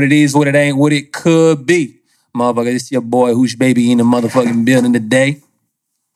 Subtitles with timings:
[0.00, 1.98] What it is, what it ain't, what it could be.
[2.34, 5.42] Motherfucker, this your boy Hoosh Baby in the motherfucking building today.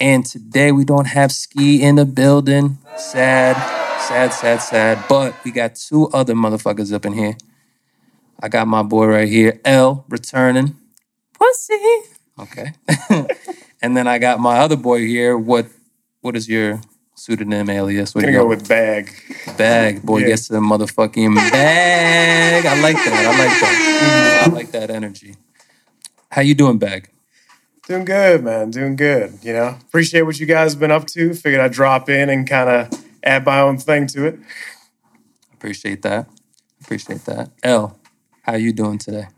[0.00, 2.78] And today we don't have Ski in the building.
[2.96, 3.54] Sad,
[4.00, 5.04] sad, sad, sad.
[5.06, 7.36] But we got two other motherfuckers up in here.
[8.40, 10.76] I got my boy right here, L, returning.
[11.34, 11.74] Pussy.
[12.38, 12.72] Okay.
[13.82, 15.36] and then I got my other boy here.
[15.36, 15.66] What
[16.22, 16.80] what is your
[17.14, 18.14] pseudonym alias?
[18.14, 19.10] What gonna do you go with bag.
[19.56, 20.02] Bag.
[20.02, 20.28] Boy Yeah.
[20.28, 22.66] gets the motherfucking bag.
[22.66, 23.26] I like that.
[23.26, 24.44] I like that.
[24.46, 25.36] I like that energy.
[26.30, 27.10] How you doing, Bag?
[27.86, 28.70] Doing good, man.
[28.70, 29.38] Doing good.
[29.42, 31.34] You know, appreciate what you guys have been up to.
[31.34, 34.38] Figured I'd drop in and kind of add my own thing to it.
[35.52, 36.26] Appreciate that.
[36.82, 37.50] Appreciate that.
[37.62, 37.98] L,
[38.42, 39.28] how you doing today?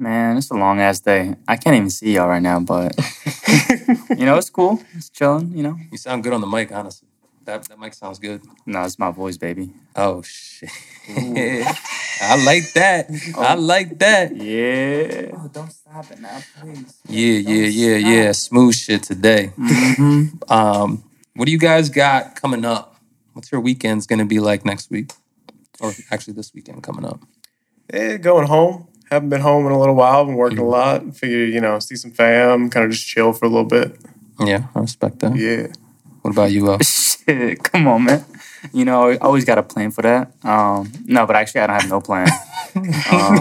[0.00, 1.34] Man, it's a long ass day.
[1.46, 2.96] I can't even see y'all right now, but
[4.16, 4.82] you know, it's cool.
[4.94, 5.76] It's chilling, you know.
[5.92, 7.06] You sound good on the mic, honestly.
[7.44, 8.40] That that mic sounds good.
[8.64, 9.74] No, it's my voice, baby.
[9.94, 10.70] Oh shit.
[11.06, 13.10] I like that.
[13.36, 14.34] I like that.
[14.34, 15.32] Yeah.
[15.34, 16.96] Oh, don't stop it now, please.
[17.06, 18.32] Yeah, yeah, yeah, yeah.
[18.32, 19.52] Smooth shit today.
[19.58, 20.50] Mm-hmm.
[20.50, 22.96] Um, what do you guys got coming up?
[23.34, 25.12] What's your weekend's gonna be like next week?
[25.78, 27.20] Or actually this weekend coming up.
[27.92, 28.86] Eh, going home.
[29.10, 30.24] Haven't been home in a little while.
[30.24, 31.16] Been working a lot.
[31.16, 33.96] Figured, you know, see some fam, kind of just chill for a little bit.
[34.38, 35.34] Yeah, I respect that.
[35.36, 35.66] Yeah.
[36.22, 36.78] What about you, L?
[36.82, 38.24] Shit, come on, man.
[38.72, 40.32] You know, I always got a plan for that.
[40.44, 42.28] Um, no, but actually, I don't have no plan.
[42.76, 43.38] um,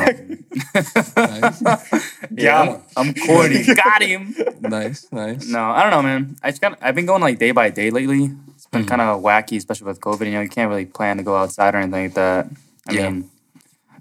[2.32, 3.64] yeah, I'm, I'm corny.
[3.66, 4.34] got him.
[4.62, 5.48] nice, nice.
[5.48, 6.36] No, I don't know, man.
[6.42, 6.78] I just got.
[6.82, 8.32] I've been going like day by day lately.
[8.56, 10.26] It's been kind of wacky, especially with COVID.
[10.26, 12.48] You know, you can't really plan to go outside or anything like that.
[12.88, 13.10] I Yeah.
[13.10, 13.30] mean,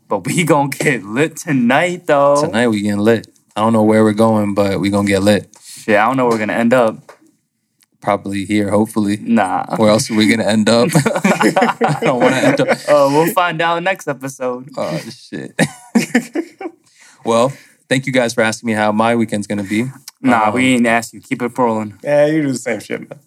[0.08, 2.40] but we gonna get lit tonight, though.
[2.42, 3.28] Tonight we getting lit.
[3.54, 5.48] I don't know where we're going, but we gonna get lit.
[5.62, 6.96] Shit, I don't know where we're gonna end up.
[8.00, 9.16] Probably here, hopefully.
[9.20, 9.76] Nah.
[9.76, 10.91] Where else are we gonna end up?
[10.94, 12.78] I don't want to end up.
[12.88, 14.68] Oh, we'll find out next episode.
[14.76, 15.52] Oh shit.
[17.24, 17.52] well,
[17.88, 19.86] thank you guys for asking me how my weekend's gonna be.
[20.20, 21.20] Nah, Um, we ain't asked you.
[21.20, 21.98] Keep it rolling.
[22.02, 23.20] Yeah, you do the same shit, man.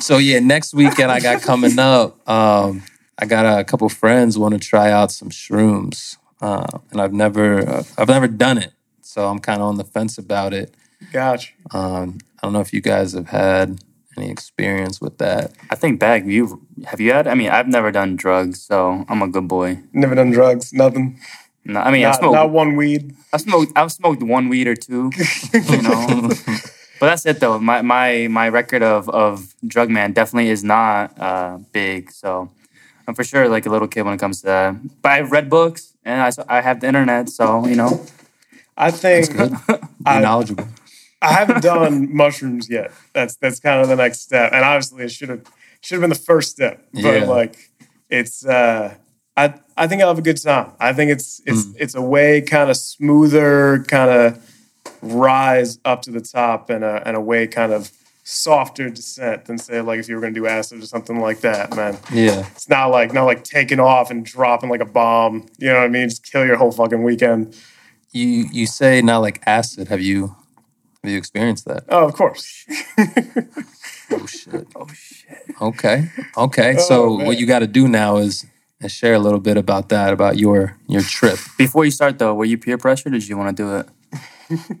[0.00, 2.28] So yeah, next weekend I got coming up.
[2.28, 2.82] Um,
[3.18, 7.68] I got a couple friends want to try out some shrooms, uh, and I've never,
[7.68, 10.74] uh, I've never done it, so I'm kind of on the fence about it.
[11.12, 11.52] Gotcha.
[11.72, 13.78] Um, I don't know if you guys have had
[14.16, 15.52] any experience with that.
[15.70, 17.26] I think bag you have you had?
[17.26, 19.78] I mean, I've never done drugs, so I'm a good boy.
[19.92, 20.72] Never done drugs.
[20.72, 21.18] Nothing.
[21.64, 22.34] No, I mean, I Not, smoked.
[22.34, 23.14] not one weed.
[23.32, 23.72] I smoked.
[23.76, 25.10] I've smoked one weed or two.
[25.52, 26.28] You know,
[27.00, 27.58] but that's it though.
[27.58, 32.10] My my my record of of drug man definitely is not uh, big.
[32.12, 32.50] So
[33.06, 35.02] I'm for sure like a little kid when it comes to that.
[35.02, 38.04] But I've read books and I I have the internet, so you know.
[38.76, 39.50] I think Good.
[39.68, 39.74] Be
[40.06, 40.66] I- knowledgeable.
[41.22, 42.90] I haven't done mushrooms yet.
[43.14, 44.52] That's that's kind of the next step.
[44.52, 45.42] And obviously it should have
[45.80, 46.84] should have been the first step.
[46.92, 47.24] But Yeah.
[47.24, 47.70] like
[48.10, 48.94] it's uh
[49.36, 50.72] I I think I'll have a good time.
[50.80, 51.76] I think it's it's Mm.
[51.78, 54.50] it's a way kind of smoother, kind of
[55.02, 57.90] rise up to the top and a and a way kind of
[58.26, 61.76] softer descent than say like if you were gonna do acid or something like that,
[61.76, 61.98] man.
[62.12, 62.46] Yeah.
[62.52, 65.46] It's not like not like taking off and dropping like a bomb.
[65.58, 66.08] You know what I mean?
[66.08, 67.56] Just kill your whole fucking weekend.
[68.12, 69.88] You you say not like acid.
[69.88, 70.34] Have you
[71.02, 71.84] have you experienced that?
[71.90, 72.64] Oh, of course.
[74.10, 74.66] Oh shit.
[74.74, 75.38] Oh shit.
[75.60, 76.08] Okay.
[76.36, 76.76] Okay.
[76.78, 77.26] so Oh, man.
[77.26, 78.46] what you got to do now is,
[78.80, 81.38] is share a little bit about that, about your your trip.
[81.58, 83.10] Before you start though, were you peer pressure?
[83.10, 84.70] Did you want to do it?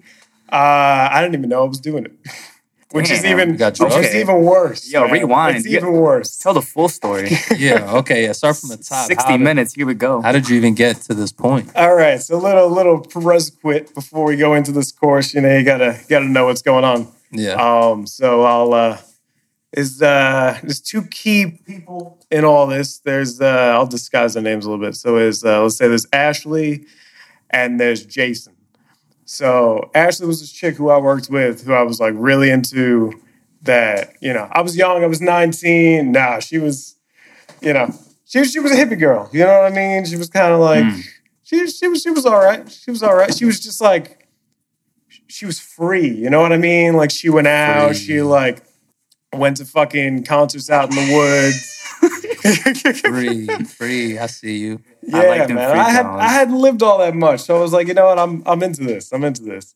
[0.52, 2.12] Uh, I didn't even know I was doing it,
[2.94, 4.90] which is even you got which is even worse.
[4.92, 5.10] Yo, man.
[5.12, 5.56] rewind.
[5.56, 6.36] It's You- even worse.
[6.38, 7.30] Tell the full story.
[7.56, 7.98] Yeah.
[8.00, 8.22] Okay.
[8.24, 8.32] Yeah.
[8.32, 9.06] Start from the top.
[9.06, 9.74] Sixty How did- minutes.
[9.74, 10.22] Here we go.
[10.22, 11.70] How did you even get to this point?
[11.74, 15.34] All right, so a little little prerequisite before we go into this course.
[15.34, 17.08] You know, you gotta gotta know what's going on.
[17.32, 17.54] Yeah.
[17.54, 18.98] Um, so I'll uh,
[19.76, 22.98] is uh, there's two key people in all this.
[22.98, 24.94] There's uh, I'll disguise their names a little bit.
[24.94, 26.84] So is uh, let's say there's Ashley
[27.50, 28.53] and there's Jason.
[29.24, 33.12] So Ashley was this chick who I worked with, who I was like really into.
[33.62, 35.02] That you know, I was young.
[35.02, 36.12] I was 19.
[36.12, 36.96] Nah, she was,
[37.62, 37.94] you know,
[38.26, 39.30] she she was a hippie girl.
[39.32, 40.04] You know what I mean?
[40.04, 41.02] She was kind of like Mm.
[41.44, 42.70] she she was she was all right.
[42.70, 43.32] She was all right.
[43.34, 44.28] She was just like
[45.28, 46.08] she was free.
[46.08, 46.92] You know what I mean?
[46.94, 47.88] Like she went out.
[47.92, 47.96] Free.
[47.96, 48.62] She like
[49.32, 51.83] went to fucking concerts out in the woods.
[52.44, 54.18] Free, free.
[54.18, 54.80] I see you.
[55.02, 55.76] yeah, I like them man.
[55.78, 56.06] I had.
[56.06, 58.18] I hadn't lived all that much, so I was like, you know what?
[58.18, 59.12] I'm I'm into this.
[59.12, 59.74] I'm into this.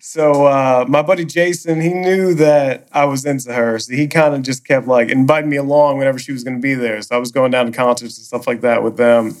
[0.00, 4.34] So uh, my buddy Jason, he knew that I was into her, so he kind
[4.34, 7.02] of just kept like inviting me along whenever she was going to be there.
[7.02, 9.36] So I was going down to concerts and stuff like that with them.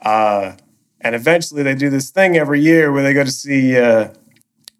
[0.00, 0.52] Uh,
[1.00, 4.08] and eventually, they do this thing every year where they go to see uh,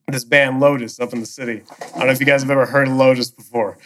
[0.08, 1.62] this band Lotus up in the city.
[1.94, 3.76] I don't know if you guys have ever heard of Lotus before.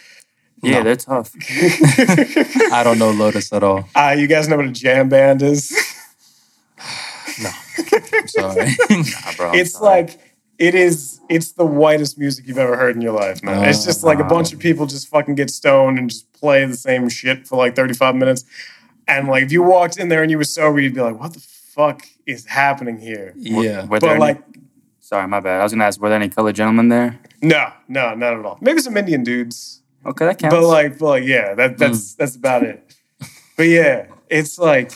[0.62, 0.82] Yeah, No.
[0.84, 1.32] they're tough.
[2.72, 3.88] I don't know Lotus at all.
[3.94, 5.72] Ah, you guys know what a jam band is?
[7.40, 7.50] No.
[8.12, 8.66] I'm sorry.
[8.90, 10.02] Nah, bro, I'm it's sorry.
[10.02, 13.84] like it is it's the whitest music you've ever heard in your life man it's
[13.84, 17.08] just like a bunch of people just fucking get stoned and just play the same
[17.08, 18.44] shit for like 35 minutes
[19.06, 21.32] and like if you walked in there and you were sober you'd be like what
[21.32, 23.84] the fuck is happening here yeah.
[23.86, 24.42] Were there but any- like
[24.98, 25.60] sorry, my bad.
[25.60, 27.20] I was gonna ask, were there any colored gentlemen there?
[27.40, 30.54] no no not at all maybe some indian dudes Okay, that counts.
[30.54, 31.78] but like but like yeah that, mm.
[31.78, 32.94] that's that's about it.
[33.56, 34.92] But yeah it's like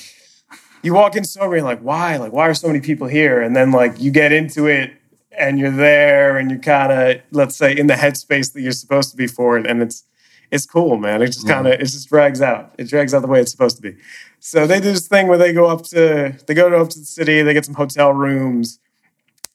[0.83, 2.17] you walk in sober and like why?
[2.17, 3.41] Like why are so many people here?
[3.41, 4.93] And then like you get into it
[5.37, 9.11] and you're there and you're kind of let's say in the headspace that you're supposed
[9.11, 10.05] to be for it and it's
[10.51, 11.23] it's cool man.
[11.23, 12.75] It just kind of it just drags out.
[12.79, 13.97] It drags out the way it's supposed to be.
[14.41, 17.05] So they do this thing where they go up to they go up to the
[17.05, 18.79] city they get some hotel rooms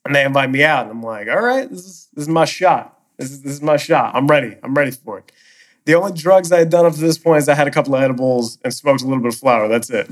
[0.08, 2.46] and they invite me out and i'm like all right this is this is my
[2.46, 5.32] shot this is this is my shot i'm ready i'm ready for it
[5.88, 7.96] the only drugs I had done up to this point is I had a couple
[7.96, 9.70] of edibles and smoked a little bit of flour.
[9.70, 10.10] That's it.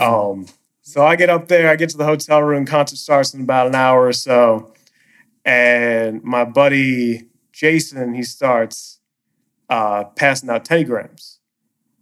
[0.00, 0.46] Um,
[0.80, 3.66] so I get up there, I get to the hotel room, concert starts in about
[3.66, 4.72] an hour or so.
[5.44, 8.98] And my buddy Jason, he starts
[9.68, 11.38] uh, passing out Teddy Grahams.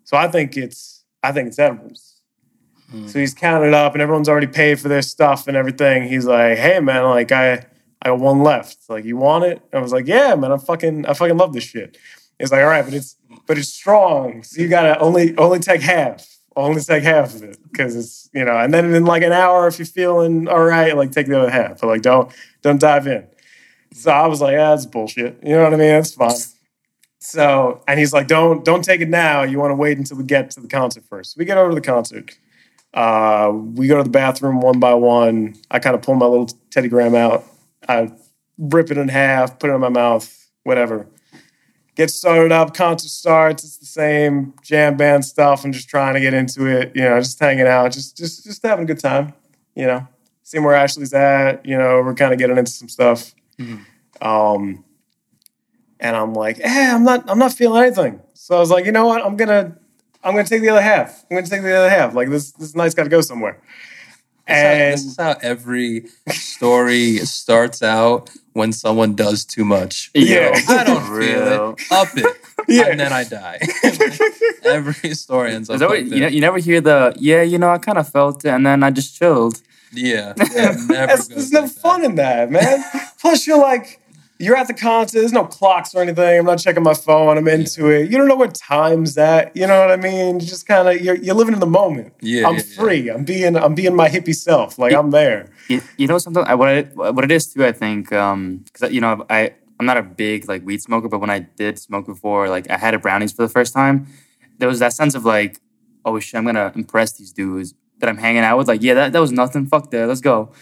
[0.04, 2.20] So I think it's I think it's edibles.
[2.88, 3.08] Hmm.
[3.08, 6.04] So he's counted up and everyone's already paid for their stuff and everything.
[6.04, 7.66] He's like, hey man, like I
[8.02, 8.78] I got one left.
[8.88, 9.62] Like, you want it?
[9.72, 11.96] I was like, yeah, man, I'm fucking I fucking love this shit.
[12.38, 13.16] It's like, all right, but it's
[13.46, 14.42] but it's strong.
[14.42, 16.28] So you gotta only only take half.
[16.54, 17.56] Only take half of it.
[17.74, 20.94] Cause it's, you know, and then in like an hour, if you're feeling all right,
[20.96, 21.80] like take the other half.
[21.80, 23.26] But like don't don't dive in.
[23.92, 25.38] So I was like, ah, that's bullshit.
[25.42, 25.88] You know what I mean?
[25.88, 26.34] That's fine.
[27.20, 29.44] So, and he's like, don't don't take it now.
[29.44, 31.36] You want to wait until we get to the concert first.
[31.36, 32.36] We get over to the concert.
[32.92, 35.54] Uh, we go to the bathroom one by one.
[35.70, 37.44] I kind of pull my little Teddy Graham out.
[37.88, 38.12] I
[38.58, 41.06] rip it in half, put it in my mouth, whatever.
[41.94, 43.64] Get started up, concert starts.
[43.64, 45.64] It's the same jam band stuff.
[45.64, 48.62] I'm just trying to get into it, you know, just hanging out, just just just
[48.62, 49.34] having a good time,
[49.74, 50.06] you know.
[50.42, 53.34] Seeing where Ashley's at, you know, we're kind of getting into some stuff.
[54.20, 54.84] Um,
[56.00, 58.20] and I'm like, eh, I'm not, I'm not feeling anything.
[58.34, 59.24] So I was like, you know what?
[59.24, 59.76] I'm gonna,
[60.24, 61.24] I'm gonna take the other half.
[61.30, 62.14] I'm gonna take the other half.
[62.14, 63.60] Like this, this night's got to go somewhere.
[64.46, 70.10] And this is how every story starts out when someone does too much.
[70.14, 70.52] Yeah.
[70.68, 71.82] I don't feel it.
[71.90, 72.36] Up it.
[72.68, 72.90] Yeah.
[72.90, 73.58] And then I die.
[74.64, 77.42] every story ends up Is that what, like you, know, you never hear the yeah,
[77.42, 79.60] you know, I kind of felt it, and then I just chilled.
[79.92, 80.34] Yeah.
[80.54, 81.80] yeah never That's, goes there's no like that.
[81.80, 82.84] fun in that, man.
[83.20, 84.00] Plus, you're like,
[84.42, 85.20] you're at the concert.
[85.20, 86.40] There's no clocks or anything.
[86.40, 87.38] I'm not checking my phone.
[87.38, 88.10] I'm into it.
[88.10, 89.56] You don't know what time's at.
[89.56, 90.40] You know what I mean?
[90.40, 92.12] You just kind of you're, you're living in the moment.
[92.20, 92.82] Yeah, I'm yeah, yeah.
[92.82, 93.08] free.
[93.08, 94.80] I'm being I'm being my hippie self.
[94.80, 95.48] Like I'm there.
[95.68, 96.42] You, you know something?
[96.44, 99.86] I, what I, what it is too, I think, um, because you know, I I'm
[99.86, 102.94] not a big like weed smoker, but when I did smoke before, like I had
[102.94, 104.08] a brownies for the first time,
[104.58, 105.60] there was that sense of like,
[106.04, 108.66] oh shit, I'm gonna impress these dudes that I'm hanging out with.
[108.66, 109.66] Like, yeah, that, that was nothing.
[109.66, 110.52] Fuck that, let's go.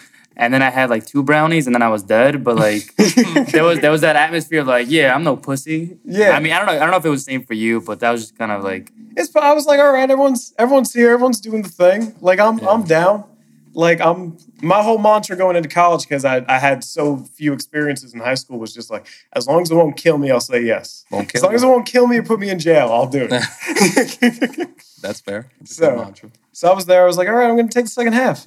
[0.40, 2.42] And then I had like two brownies, and then I was dead.
[2.42, 2.96] But like,
[3.52, 5.98] there was there was that atmosphere of like, yeah, I'm no pussy.
[6.04, 6.30] Yeah.
[6.30, 7.80] I mean, I don't know, I don't know if it was the same for you,
[7.82, 10.92] but that was just kind of like, It's I was like, all right, everyone's everyone's
[10.94, 12.14] here, everyone's doing the thing.
[12.22, 13.24] Like I'm I'm down.
[13.72, 18.14] Like I'm my whole mantra going into college because I, I had so few experiences
[18.14, 20.62] in high school was just like as long as it won't kill me, I'll say
[20.64, 21.04] yes.
[21.10, 21.38] Won't kill.
[21.38, 23.30] as long as it won't kill me or put me in jail, I'll do it.
[25.02, 25.50] That's fair.
[25.60, 26.12] That's So-
[26.52, 27.02] so I was there.
[27.02, 28.46] I was like, all right, I'm going to take the second half,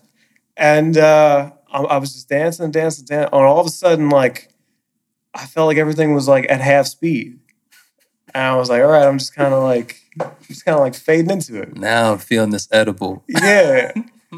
[0.58, 3.34] and uh, I, I was just dancing and dancing, dancing.
[3.34, 4.53] And all of a sudden, like
[5.34, 7.39] I felt like everything was like at half speed,
[8.34, 10.00] and I was like, all right, I'm just kind of like
[10.48, 11.75] just kind of like fading into it.
[11.75, 13.24] Now I'm feeling this edible.
[13.27, 13.92] Yeah.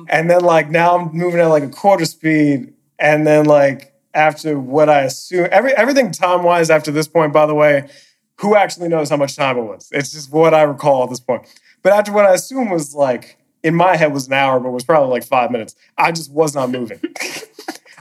[0.10, 2.74] and then like now I'm moving at like a quarter speed.
[2.98, 7.46] And then like after what I assume every everything time wise after this point, by
[7.46, 7.90] the way,
[8.40, 9.90] who actually knows how much time it was?
[9.92, 11.48] It's just what I recall at this point.
[11.82, 14.74] But after what I assume was like in my head was an hour, but it
[14.74, 15.76] was probably like five minutes.
[15.98, 17.00] I just was not moving.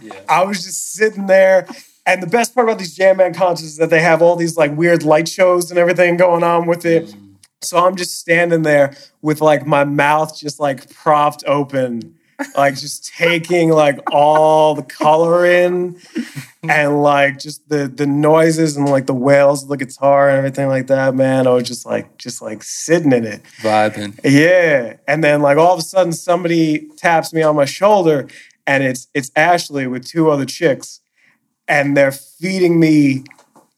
[0.02, 0.21] Yeah.
[0.28, 1.66] I was just sitting there.
[2.04, 4.54] And the best part about these jam band concerts is that they have all these
[4.54, 7.06] like weird light shows and everything going on with it.
[7.06, 7.37] Mm.
[7.62, 12.16] So I'm just standing there with like my mouth just like propped open,
[12.57, 16.00] like just taking like all the color in
[16.62, 20.69] and like just the the noises and like the wails of the guitar and everything
[20.69, 21.47] like that, man.
[21.47, 23.43] I was just like just like sitting in it.
[23.61, 24.19] Vibing.
[24.25, 24.97] Yeah.
[25.07, 28.29] And then like all of a sudden somebody taps me on my shoulder
[28.67, 31.00] and it's it's Ashley with two other chicks
[31.69, 33.25] and they're feeding me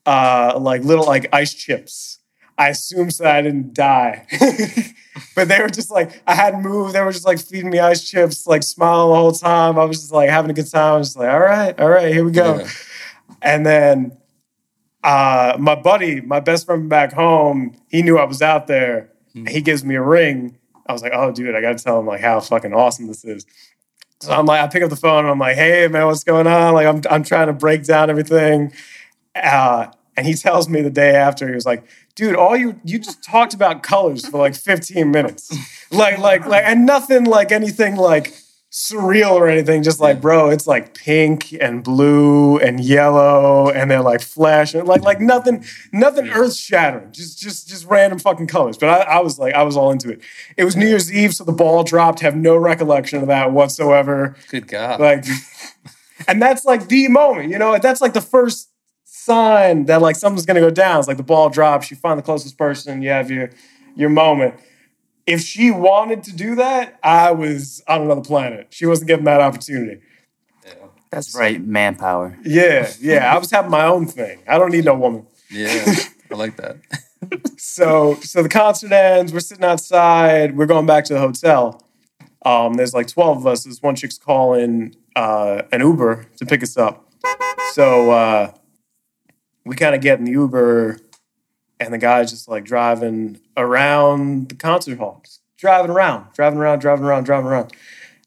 [0.06, 2.18] uh like little like ice chips.
[2.58, 4.26] I assume so I didn't die.
[5.34, 6.94] but they were just like I hadn't moved.
[6.94, 9.78] They were just like feeding me ice chips, like smiling the whole time.
[9.78, 10.94] I was just like having a good time.
[10.94, 12.58] I was just like, all right, all right, here we go.
[12.58, 12.68] Yeah.
[13.42, 14.16] And then
[15.04, 19.10] uh, my buddy, my best friend back home, he knew I was out there.
[19.48, 20.56] He gives me a ring.
[20.86, 23.24] I was like, oh, dude, I got to tell him like how fucking awesome this
[23.24, 23.44] is.
[24.20, 26.46] So I'm like, I pick up the phone and I'm like, hey man, what's going
[26.46, 26.74] on?
[26.74, 28.72] Like, I'm I'm trying to break down everything.
[29.34, 32.98] Uh, and he tells me the day after, he was like, dude, all you you
[32.98, 35.54] just talked about colors for like 15 minutes.
[35.90, 38.34] like, like, like, and nothing like anything like
[38.72, 39.82] surreal or anything.
[39.82, 45.02] Just like, bro, it's like pink and blue and yellow, and they're like flashing, like,
[45.02, 47.12] like nothing, nothing earth shattering.
[47.12, 48.78] Just, just, just random fucking colors.
[48.78, 50.20] But I, I was like, I was all into it.
[50.56, 52.20] It was New Year's Eve, so the ball dropped.
[52.20, 54.36] Have no recollection of that whatsoever.
[54.48, 54.98] Good God.
[54.98, 55.24] Like,
[56.28, 57.78] and that's like the moment, you know.
[57.78, 58.70] That's like the first
[59.26, 60.98] sign that like something's gonna go down.
[60.98, 61.90] It's like the ball drops.
[61.90, 63.02] You find the closest person.
[63.02, 63.50] You have your
[63.94, 64.54] your moment.
[65.26, 68.68] If she wanted to do that, I was on another planet.
[68.70, 70.00] She wasn't given that opportunity.
[71.10, 72.36] That's right, manpower.
[72.44, 73.34] Yeah, yeah.
[73.34, 74.42] I was having my own thing.
[74.46, 75.26] I don't need no woman.
[75.50, 75.94] yeah,
[76.30, 76.76] I like that.
[77.56, 79.32] So, so the concert ends.
[79.32, 80.56] We're sitting outside.
[80.56, 81.82] We're going back to the hotel.
[82.44, 83.64] Um, there's like 12 of us.
[83.64, 87.10] This one chick's calling uh, an Uber to pick us up.
[87.72, 88.52] So uh,
[89.66, 91.00] we kind of get in the Uber,
[91.80, 96.78] and the guy's just like driving around the concert hall, just driving around, driving around,
[96.78, 97.72] driving around, driving around.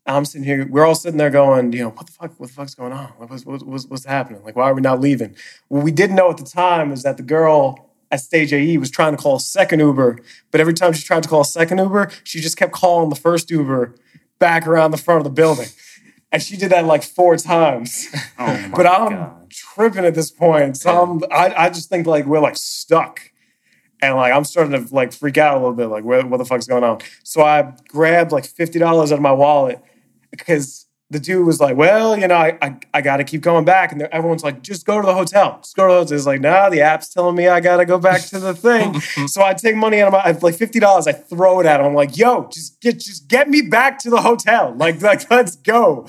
[0.06, 0.68] I'm sitting here.
[0.68, 2.38] We're all sitting there going, you know, what the fuck?
[2.38, 3.14] What the fuck's going on?
[3.18, 4.44] What's, what's, what's, what's happening?
[4.44, 5.36] Like, why are we not leaving?
[5.70, 8.92] What we didn't know at the time is that the girl at stage AE was
[8.92, 10.20] trying to call a second Uber,
[10.52, 13.16] but every time she tried to call a second Uber, she just kept calling the
[13.16, 13.96] first Uber
[14.40, 15.68] back around the front of the building.
[16.32, 18.08] And she did that like four times.
[18.38, 19.39] Oh my but I'm god.
[19.50, 20.78] Tripping at this point.
[20.78, 23.22] So I'm, I, I just think like we're like stuck.
[24.02, 26.46] And like I'm starting to like freak out a little bit, like where, what the
[26.46, 27.00] fuck's going on?
[27.24, 29.82] So I grabbed like fifty dollars out of my wallet
[30.32, 33.66] because the dude was like, "Well, you know, I I, I got to keep going
[33.66, 35.58] back," and everyone's like, "Just go to the hotel.
[35.62, 37.86] Just go to the hotel." It's like, "Nah, the app's telling me I got to
[37.86, 40.80] go back to the thing." so I take money out of my I like fifty
[40.80, 41.08] dollars.
[41.08, 41.88] I throw it at him.
[41.88, 44.74] I'm like, "Yo, just get just get me back to the hotel.
[44.78, 46.08] Like like let's go."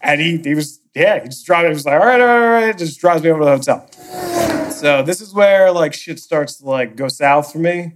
[0.00, 1.66] And he he was yeah, he just drives.
[1.66, 3.56] He was like, "All right, all right, all right," just drives me over to the
[3.56, 4.70] hotel.
[4.70, 7.92] So this is where like shit starts to like go south for me.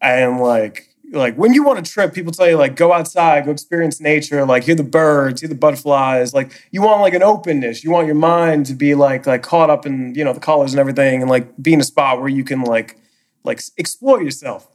[0.00, 3.52] And like like when you want to trip, people tell you like go outside, go
[3.52, 6.34] experience nature, like hear the birds, hear the butterflies.
[6.34, 7.84] Like you want like an openness.
[7.84, 10.72] You want your mind to be like like caught up in, you know, the colors
[10.72, 12.98] and everything and like be in a spot where you can like
[13.44, 14.68] like explore yourself.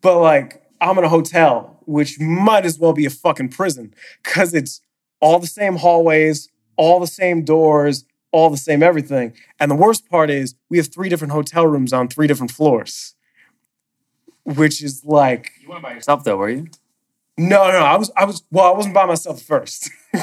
[0.00, 4.52] But like I'm in a hotel, which might as well be a fucking prison because
[4.52, 4.80] it's
[5.20, 9.34] all the same hallways, all the same doors, all the same everything.
[9.60, 13.14] And the worst part is we have three different hotel rooms on three different floors,
[14.44, 16.68] which is like, You went by yourself though, were you?
[17.38, 19.90] no, no, I was, I was, well, I wasn't by myself first.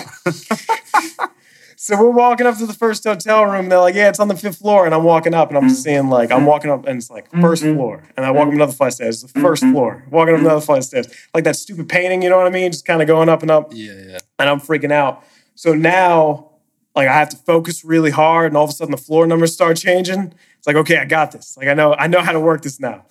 [1.75, 3.61] so we're walking up to the first hotel room.
[3.61, 4.85] And they're like, yeah, it's on the fifth floor.
[4.85, 7.29] And I'm walking up and I'm just seeing like, I'm walking up and it's like
[7.31, 7.43] mm-hmm.
[7.43, 8.03] 1st floor.
[8.15, 8.57] And I walk up mm-hmm.
[8.57, 10.03] another flight of stairs, it's the 1st floor.
[10.11, 11.07] Walking up another flight of stairs.
[11.33, 12.71] Like that stupid painting, you know what I mean?
[12.71, 14.19] Just kind of going up and up Yeah, yeah.
[14.37, 15.23] and I'm freaking out.
[15.59, 16.51] So now,
[16.95, 19.53] like, I have to focus really hard, and all of a sudden the floor numbers
[19.53, 20.33] start changing.
[20.57, 21.57] It's like, okay, I got this.
[21.57, 23.03] Like, I know, I know how to work this now.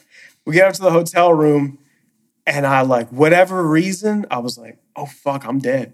[0.46, 1.78] We get up to the hotel room,
[2.46, 5.92] and I like, whatever reason, I was like, oh fuck, I'm dead.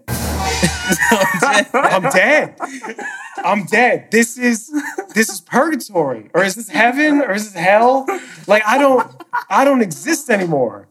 [1.73, 2.55] I'm dead.
[3.43, 4.07] I'm dead.
[4.11, 4.71] This is
[5.13, 8.05] this is purgatory, or is this heaven, or is this hell?
[8.47, 9.13] Like, I don't,
[9.49, 10.87] I don't exist anymore.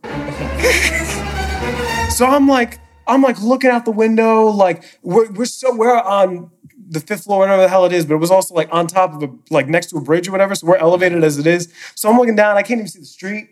[2.11, 6.50] So I'm like, I'm like looking out the window, like we're, we're so we're on
[6.88, 9.14] the fifth floor, whatever the hell it is, but it was also like on top
[9.14, 10.54] of a like next to a bridge or whatever.
[10.54, 11.73] So we're elevated as it is.
[11.94, 13.50] So I'm looking down, I can't even see the street.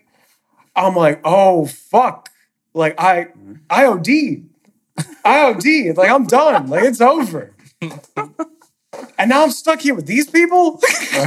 [0.75, 2.29] I'm like, oh fuck.
[2.73, 3.55] Like I mm-hmm.
[3.69, 4.07] I OD.
[5.25, 5.97] I OD.
[5.97, 6.67] Like I'm done.
[6.67, 7.55] Like it's over.
[9.17, 10.73] And now I'm stuck here with these people.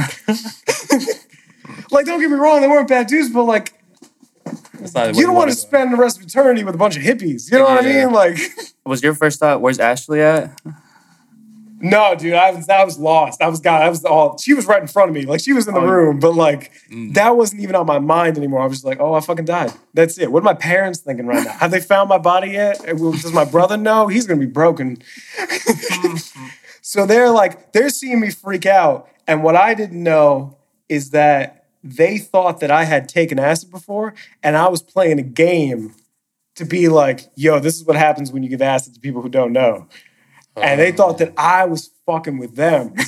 [1.91, 3.73] like, don't get me wrong, they weren't bad dudes, but like
[4.79, 7.51] you don't want to spend the rest of eternity with a bunch of hippies.
[7.51, 8.11] You know what I mean?
[8.11, 8.37] Like,
[8.85, 10.59] Was your first thought, where's Ashley at?
[11.79, 13.41] no, dude, I was I was lost.
[13.41, 13.83] I was God.
[13.83, 14.37] I was all.
[14.37, 15.25] She was right in front of me.
[15.25, 15.85] Like she was in the Oh.
[15.85, 17.13] room, but like mm.
[17.13, 18.61] that wasn't even on my mind anymore.
[18.61, 19.73] I was just like, oh, I fucking died.
[19.93, 20.31] That's it.
[20.31, 21.51] What are my parents thinking right now?
[21.51, 22.79] Have they found my body yet?
[22.83, 24.07] Does my brother know?
[24.07, 24.97] He's gonna be broken.
[25.37, 26.47] Mm-hmm.
[26.81, 30.57] so they're like, they're seeing me freak out, and what I didn't know
[30.89, 35.23] is that they thought that I had taken acid before, and I was playing a
[35.23, 35.95] game
[36.55, 39.29] to be like, yo, this is what happens when you give acid to people who
[39.29, 39.87] don't know.
[40.55, 41.33] And they thought that oh.
[41.37, 42.95] I was fucking with them.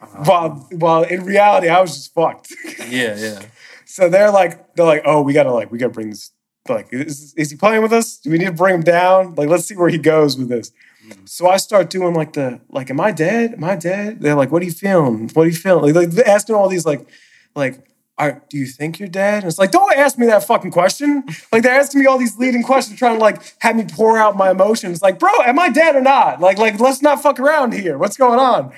[0.24, 2.54] while while in reality I was just fucked.
[2.88, 3.42] Yeah, yeah.
[3.84, 6.30] so they're like, they're like, oh, we gotta like, we gotta bring this
[6.68, 8.18] like, is, is he playing with us?
[8.18, 9.34] Do we need to bring him down?
[9.36, 10.70] Like, let's see where he goes with this.
[11.06, 11.26] Mm.
[11.26, 13.54] So I start doing like the like, am I dead?
[13.54, 14.20] Am I dead?
[14.20, 15.28] They're like, what are you feeling?
[15.32, 15.94] What are you feeling?
[15.94, 17.08] Like, like asking all these like,
[17.56, 17.88] like,
[18.18, 19.44] do you think you're dead?
[19.44, 21.24] And it's like, don't ask me that fucking question.
[21.52, 24.36] Like they're asking me all these leading questions, trying to like have me pour out
[24.36, 25.00] my emotions.
[25.02, 26.40] Like, bro, am I dead or not?
[26.40, 27.96] Like, like let's not fuck around here.
[27.96, 28.72] What's going on?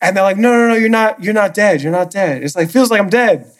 [0.00, 1.82] And they're like, no, no, no, you're not, you're not dead.
[1.82, 2.42] You're not dead.
[2.42, 3.52] It's like feels like I'm dead.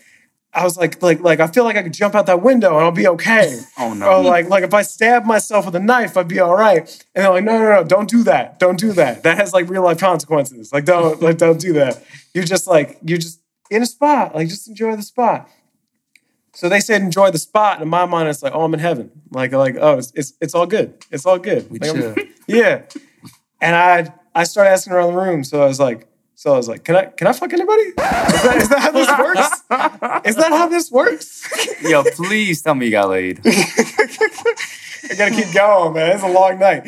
[0.53, 2.85] I was like, like, like I feel like I could jump out that window and
[2.85, 3.61] I'll be okay.
[3.79, 4.07] Oh, no.
[4.07, 6.81] Or like, like if I stab myself with a knife, I'd be all right.
[7.15, 8.59] And they're like, no, no, no, don't do that.
[8.59, 9.23] Don't do that.
[9.23, 10.73] That has like real life consequences.
[10.73, 12.03] Like, don't, like, don't do that.
[12.35, 13.40] You're just like, you're just
[13.71, 14.35] in a spot.
[14.35, 15.49] Like, just enjoy the spot.
[16.53, 17.75] So they said enjoy the spot.
[17.75, 19.11] And in my mind, it's like, oh, I'm in heaven.
[19.31, 20.95] Like, like, oh, it's it's, it's all good.
[21.11, 21.71] It's all good.
[21.71, 22.15] We Like, chill.
[22.47, 22.83] yeah.
[23.61, 25.45] And I I started asking around the room.
[25.45, 27.83] So I was like, so I was like, can I can I fuck anybody?
[27.83, 30.27] Is that, is that how this works?
[30.27, 31.83] Is that how this works?
[31.83, 33.41] Yo, please tell me you got laid.
[33.47, 36.15] I gotta keep going, man.
[36.15, 36.87] It's a long night.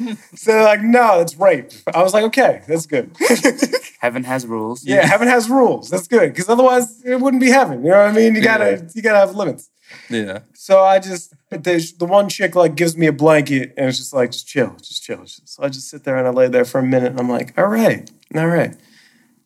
[0.34, 1.70] so they're like, no, that's rape.
[1.94, 3.10] I was like, okay, that's good.
[4.00, 4.82] Heaven has rules.
[4.84, 5.90] yeah, heaven has rules.
[5.90, 6.32] That's good.
[6.32, 7.84] Because otherwise it wouldn't be heaven.
[7.84, 8.34] You know what I mean?
[8.34, 8.88] You gotta Yeah.
[8.94, 9.68] you gotta have limits.
[10.08, 10.38] Yeah.
[10.54, 11.58] So I just the,
[11.98, 15.02] the one chick like gives me a blanket and it's just like just chill, just
[15.02, 15.22] chill.
[15.26, 17.52] So I just sit there and I lay there for a minute and I'm like,
[17.58, 18.74] all right, all right.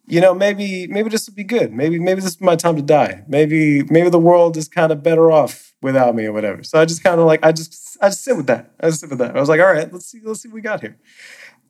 [0.06, 1.73] You know, maybe maybe this will be good.
[1.73, 3.25] Maybe maybe this is my time to die.
[3.26, 6.62] Maybe maybe the world is kind of better off without me or whatever.
[6.62, 8.70] So I just kind of like I just I just sit with that.
[8.80, 9.37] I just sit with that.
[9.37, 10.99] I was like, all right, let's see let's see what we got here.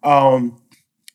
[0.03, 0.61] Um,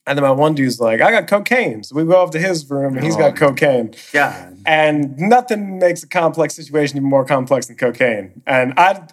[0.09, 1.83] and then my one dude's like, I got cocaine.
[1.83, 3.93] So we go up to his room and he's got cocaine.
[4.11, 4.51] Yeah.
[4.65, 8.41] And nothing makes a complex situation even more complex than cocaine.
[8.47, 9.07] And I,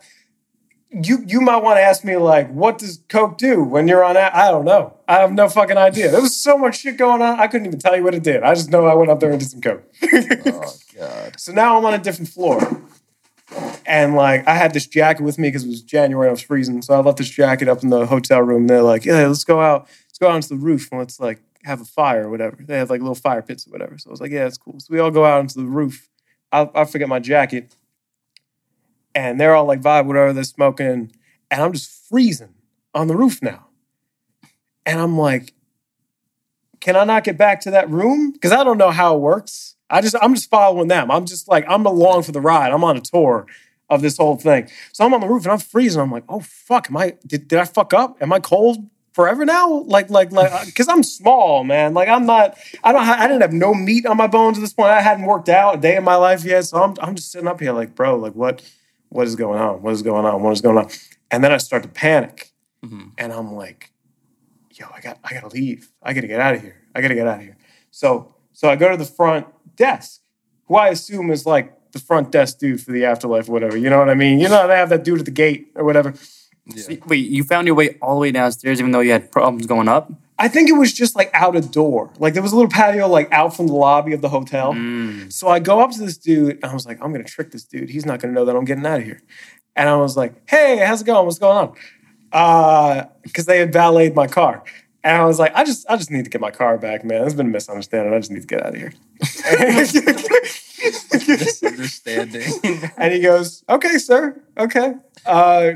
[1.04, 4.14] you, you might want to ask me like, what does coke do when you're on
[4.14, 4.34] that?
[4.34, 4.94] I don't know.
[5.06, 6.10] I have no fucking idea.
[6.10, 7.38] There was so much shit going on.
[7.38, 8.42] I couldn't even tell you what it did.
[8.42, 9.84] I just know I went up there and did some coke.
[10.02, 11.34] Oh God.
[11.38, 12.82] so now I'm on a different floor.
[13.84, 16.42] And like I had this jacket with me because it was January, and I was
[16.42, 16.82] freezing.
[16.82, 18.66] So I left this jacket up in the hotel room.
[18.66, 21.40] They're like, yeah, let's go out, let's go out onto the roof and let's like
[21.64, 22.58] have a fire or whatever.
[22.60, 23.98] They have like little fire pits or whatever.
[23.98, 24.80] So I was like, yeah, that's cool.
[24.80, 26.08] So we all go out onto the roof.
[26.50, 27.74] I, I forget my jacket.
[29.16, 31.10] And they're all like vibe, whatever, they're smoking.
[31.50, 32.54] And I'm just freezing
[32.94, 33.66] on the roof now.
[34.84, 35.54] And I'm like,
[36.80, 38.30] can I not get back to that room?
[38.30, 39.74] Because I don't know how it works.
[39.88, 41.10] I just I'm just following them.
[41.10, 42.72] I'm just like I'm along for the ride.
[42.72, 43.46] I'm on a tour
[43.88, 44.68] of this whole thing.
[44.92, 46.02] So I'm on the roof and I'm freezing.
[46.02, 48.20] I'm like, oh fuck, am I did, did I fuck up?
[48.20, 48.78] Am I cold
[49.12, 49.82] forever now?
[49.86, 51.94] Like like like uh, because I'm small, man.
[51.94, 52.58] Like I'm not.
[52.84, 53.02] I don't.
[53.02, 54.90] I didn't have no meat on my bones at this point.
[54.90, 56.66] I hadn't worked out a day in my life yet.
[56.66, 58.62] So I'm I'm just sitting up here like, bro, like what
[59.08, 59.82] what is going on?
[59.82, 60.42] What is going on?
[60.42, 60.88] What is going on?
[61.30, 62.52] And then I start to panic,
[62.84, 63.12] Mhm.
[63.18, 63.90] and I'm like,
[64.72, 65.90] yo, I got I gotta leave.
[66.02, 66.76] I gotta get out of here.
[66.94, 67.56] I gotta get out of here.
[67.90, 70.20] So so I go to the front desk,
[70.66, 73.76] who I assume is like the front desk dude for the afterlife or whatever.
[73.76, 74.38] You know what I mean?
[74.38, 76.14] You know they have that dude at the gate or whatever.
[76.66, 76.96] Yeah.
[77.06, 79.88] Wait, you found your way all the way downstairs even though you had problems going
[79.88, 80.10] up?
[80.38, 82.12] I think it was just like out a door.
[82.18, 84.74] Like there was a little patio like out from the lobby of the hotel.
[84.74, 85.32] Mm.
[85.32, 87.64] So I go up to this dude and I was like, I'm gonna trick this
[87.64, 87.88] dude.
[87.88, 89.22] He's not gonna know that I'm getting out of here.
[89.74, 91.24] And I was like, hey, how's it going?
[91.24, 91.74] What's going on?
[92.32, 94.62] Uh, because they had valeted my car.
[95.02, 97.20] And I was like, I just I just need to get my car back, man.
[97.20, 98.12] There's been a misunderstanding.
[98.12, 98.92] I just need to get out of here.
[101.28, 102.52] Misunderstanding.
[102.96, 104.94] and he goes, okay, sir, okay.
[105.24, 105.74] Uh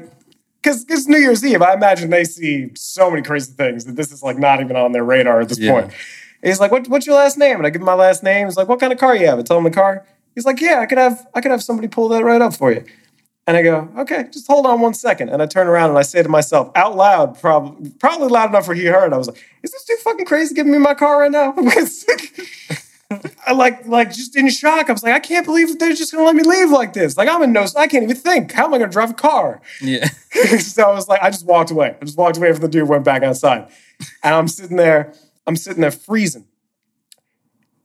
[0.62, 1.62] because it's New Year's Eve.
[1.62, 4.92] I imagine they see so many crazy things that this is like not even on
[4.92, 5.72] their radar at this Yeah.
[5.72, 5.84] point.
[6.42, 7.56] And he's like, what, what's your last name?
[7.58, 8.46] And I give him my last name.
[8.46, 9.38] He's like, what kind of car you have?
[9.38, 10.06] I tell him the car.
[10.34, 12.72] He's like, yeah, I could have I could have somebody pull that right up for
[12.72, 12.84] you.
[13.46, 15.30] And I go, okay, just hold on one second.
[15.30, 18.64] And I turn around and I say to myself, out loud, probably probably loud enough
[18.66, 19.12] for he heard.
[19.12, 21.52] I was like, is this dude fucking crazy giving me my car right now?
[23.46, 24.88] I like like just in shock.
[24.88, 27.16] I was like, I can't believe that they're just gonna let me leave like this.
[27.16, 28.52] Like I'm in no, I can't even think.
[28.52, 29.60] How am I gonna drive a car?
[29.80, 30.06] yeah.
[30.58, 31.96] so I was like, I just walked away.
[32.00, 33.68] I just walked away from the dude, went back outside.
[34.22, 35.12] And I'm sitting there,
[35.46, 36.46] I'm sitting there freezing.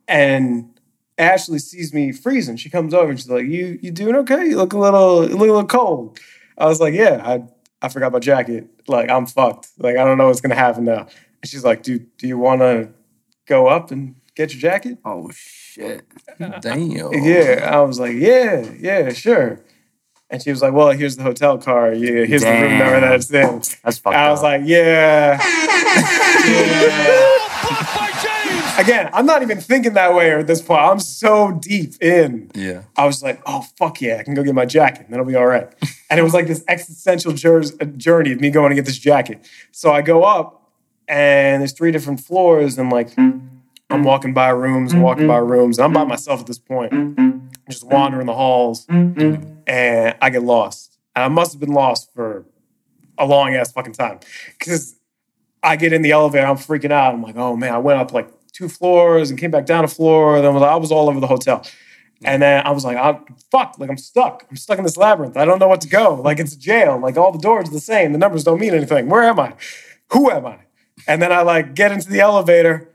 [0.07, 0.79] And
[1.17, 2.57] Ashley sees me freezing.
[2.57, 4.47] She comes over and she's like, You you doing okay?
[4.47, 6.19] You look a little you look a little cold.
[6.57, 7.43] I was like, Yeah, I
[7.81, 8.67] I forgot my jacket.
[8.88, 9.69] Like I'm fucked.
[9.79, 11.07] Like I don't know what's gonna happen now.
[11.41, 12.89] And she's like, Do do you wanna
[13.47, 14.98] go up and get your jacket?
[15.06, 16.04] Oh shit.
[16.62, 16.82] Damn.
[17.24, 17.69] Yeah.
[17.71, 19.62] I was like, Yeah, yeah, sure.
[20.30, 21.93] And she was like, Well, here's the hotel car.
[21.93, 23.62] Yeah, here's the room number that it's in.
[23.84, 24.43] That's fucked I was up.
[24.43, 25.39] like, yeah.
[26.45, 27.32] Yeah.
[28.78, 30.82] Again, I'm not even thinking that way at this point.
[30.82, 32.52] I'm so deep in.
[32.54, 32.84] Yeah.
[32.98, 35.08] I was like, oh, fuck yeah, I can go get my jacket.
[35.10, 35.67] That'll be all right.
[36.10, 39.48] and it was like this existential journey of me going to get this jacket.
[39.71, 40.69] So I go up,
[41.08, 43.15] and there's three different floors, and like
[43.89, 44.08] I'm mm-hmm.
[44.08, 45.80] walking by rooms, I'm walking by rooms.
[45.80, 47.48] I'm by myself at this point, mm-hmm.
[47.69, 50.98] just wandering the halls, and I get lost.
[51.15, 52.45] And I must have been lost for
[53.17, 54.19] a long ass fucking time
[54.60, 54.95] because
[55.63, 57.13] I get in the elevator, I'm freaking out.
[57.13, 59.88] I'm like, oh man, I went up like two floors and came back down a
[59.88, 60.41] floor.
[60.41, 61.65] Then I was all over the hotel.
[62.24, 64.45] And then I was like, oh, fuck, like I'm stuck.
[64.50, 65.38] I'm stuck in this labyrinth.
[65.38, 66.15] I don't know what to go.
[66.15, 67.00] Like it's jail.
[67.00, 68.13] Like all the doors are the same.
[68.13, 69.10] The numbers don't mean anything.
[69.10, 69.54] Where am I?
[70.12, 70.60] Who am I?
[71.08, 72.89] And then I like get into the elevator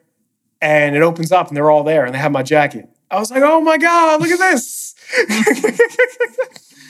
[0.61, 2.89] and it opens up and they're all there and they have my jacket.
[3.11, 4.95] I was like, oh my God, look at this.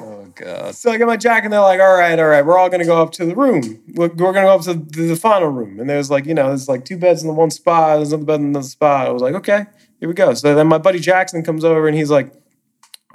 [0.00, 0.74] Oh god.
[0.74, 2.84] So I get my jacket and they're like, all right, all right, we're all gonna
[2.84, 3.80] go up to the room.
[3.94, 5.78] We're, we're gonna go up to the, the final room.
[5.78, 8.26] And there's like, you know, there's like two beds in the one spot, there's another
[8.26, 9.06] bed in the spot.
[9.06, 9.66] I was like, okay,
[10.00, 10.34] here we go.
[10.34, 12.32] So then my buddy Jackson comes over and he's like,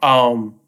[0.02, 0.60] um,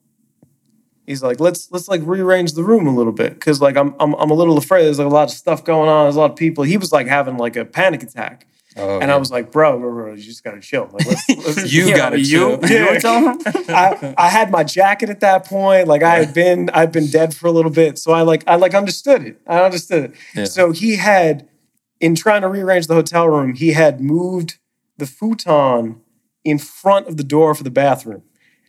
[1.06, 3.39] he's like, let's let's like rearrange the room a little bit.
[3.39, 4.84] Cause like I'm I'm I'm a little afraid.
[4.84, 6.65] There's like a lot of stuff going on, there's a lot of people.
[6.65, 8.48] He was like having like a panic attack.
[8.77, 10.89] Oh, And I was like, bro, bro, bro, you just gotta chill.
[10.91, 12.49] Like, let's, let's, You Yeah, gotta you, chill.
[12.69, 13.39] you were telling him?
[13.69, 15.88] I, I had my jacket at that point.
[15.88, 17.97] Like I had been, I'd been dead for a little bit.
[17.97, 19.39] So I like, I like understood it.
[19.47, 20.13] I understood it.
[20.35, 20.43] Yeah.
[20.45, 21.47] So he had,
[22.01, 24.57] in trying to rearrange the hotel room, he had moved
[24.97, 26.01] the futon
[26.43, 28.23] in front of the door for the bathroom.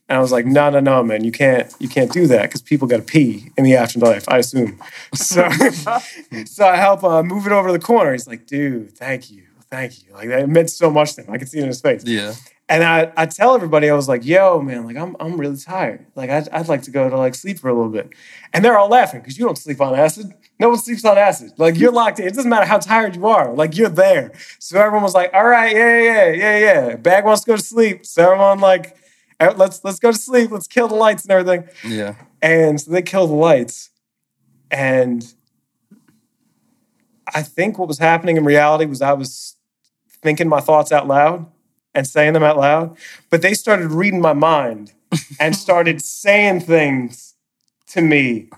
[0.08, 2.62] And I was like, no, no, no, man, you can't, you can't do that because
[2.62, 4.80] people got to pee in the afterlife, I assume.
[5.14, 5.48] So,
[6.46, 8.12] so I help uh, move it over to the corner.
[8.12, 9.45] He's like, dude, thank you,
[9.76, 10.12] thank you.
[10.12, 11.32] Like that meant so much to him.
[11.32, 12.02] I could see it in his face.
[12.04, 12.34] yeah.
[12.68, 16.04] And I, I tell everybody, I was like, yo, man, like I'm, I'm really tired.
[16.16, 18.10] Like I'd, I'd like to go to like sleep for a little bit.
[18.52, 20.32] And they're all laughing because you don't sleep on acid.
[20.58, 21.52] No one sleeps on acid.
[21.58, 22.26] Like you're locked in.
[22.26, 23.54] It doesn't matter how tired you are.
[23.54, 24.32] Like you're there.
[24.58, 26.96] So everyone was like, all right, yeah, yeah, yeah, yeah.
[26.96, 28.04] Bag wants to go to sleep.
[28.04, 28.96] So everyone like,
[29.38, 30.50] "Eh, let's let's go to sleep.
[30.50, 31.68] Let's kill the lights and everything.
[31.88, 32.16] Yeah.
[32.42, 33.90] And so they killed the lights.
[34.72, 35.24] And
[37.32, 39.55] I think what was happening in reality was I was
[40.26, 41.46] thinking my thoughts out loud
[41.94, 42.96] and saying them out loud.
[43.30, 44.92] But they started reading my mind
[45.38, 47.34] and started saying things
[47.90, 48.48] to me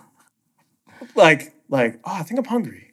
[1.15, 2.93] like, like, oh, I think I'm hungry.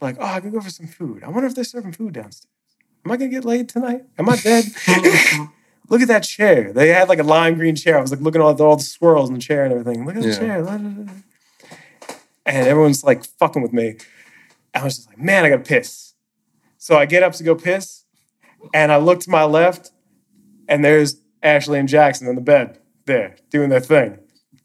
[0.00, 1.22] Like, oh, I could go for some food.
[1.22, 2.48] I wonder if they're serving food downstairs.
[3.04, 4.02] Am I gonna get laid tonight?
[4.18, 4.64] Am I dead?
[5.88, 6.72] Look at that chair.
[6.72, 7.96] They had like a lime green chair.
[7.96, 10.04] I was like looking at all the, all the squirrels in the chair and everything.
[10.04, 10.38] Look at the Yeah.
[10.38, 10.62] chair.
[10.62, 11.06] La, la.
[12.44, 13.98] And everyone's like fucking with me.
[14.74, 16.14] I was just like, man, I gotta piss.
[16.78, 17.99] So I get up to go piss,
[18.72, 19.90] and I look to my left,
[20.68, 24.18] and there's Ashley and Jackson in the bed there doing their thing.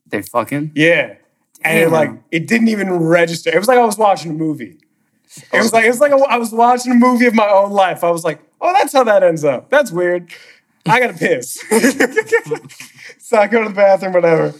[0.07, 0.71] They fucking.
[0.75, 1.15] Yeah.
[1.63, 3.49] And it like it didn't even register.
[3.49, 4.77] It was like I was watching a movie.
[5.51, 8.03] It was like it was like I was watching a movie of my own life.
[8.03, 9.69] I was like, oh, that's how that ends up.
[9.69, 10.31] That's weird.
[10.85, 11.53] I gotta piss.
[13.17, 14.53] so I go to the bathroom, whatever.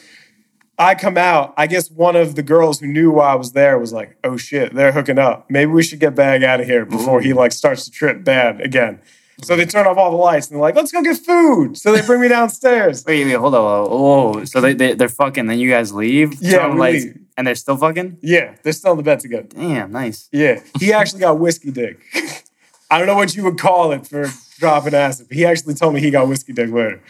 [0.78, 1.54] I come out.
[1.58, 4.36] I guess one of the girls who knew why I was there was like, "Oh
[4.36, 5.50] shit, they're hooking up.
[5.50, 8.60] Maybe we should get Bag out of here before he like starts to trip bad
[8.62, 9.00] again."
[9.44, 11.92] So they turn off all the lights and they're like, "Let's go get food." So
[11.92, 13.04] they bring me downstairs.
[13.08, 13.88] Wait, wait, hold on.
[13.92, 15.48] Oh, so they, they they're fucking.
[15.48, 16.42] Then you guys leave.
[16.42, 17.20] Yeah, Turn on we lights, leave.
[17.38, 18.18] and they're still fucking.
[18.22, 19.48] Yeah, they're still in the bed together.
[19.50, 20.30] Damn, nice.
[20.32, 22.00] Yeah, he actually got whiskey dick.
[22.90, 25.94] I don't know what you would call it for dropping acid, but he actually told
[25.96, 27.02] me he got whiskey dick later.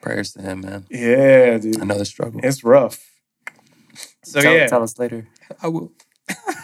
[0.00, 0.86] Prayers to him, man.
[0.88, 2.40] Yeah, dude, Another struggle.
[2.42, 3.10] it's rough.
[4.24, 5.28] So tell, yeah, tell us later.
[5.62, 5.92] I will.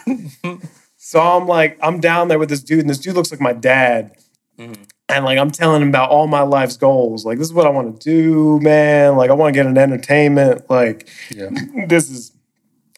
[0.97, 3.53] so I'm like, I'm down there with this dude, and this dude looks like my
[3.53, 4.15] dad.
[4.57, 4.83] Mm-hmm.
[5.09, 7.25] And like I'm telling him about all my life's goals.
[7.25, 9.15] Like this is what I want to do, man.
[9.15, 10.69] Like I want to get an entertainment.
[10.69, 11.49] Like Yeah.
[11.87, 12.33] this is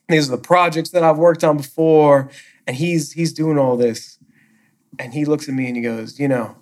[0.07, 2.29] these are the projects that I've worked on before.
[2.65, 4.17] And he's he's doing all this.
[4.97, 6.55] And he looks at me and he goes, you know,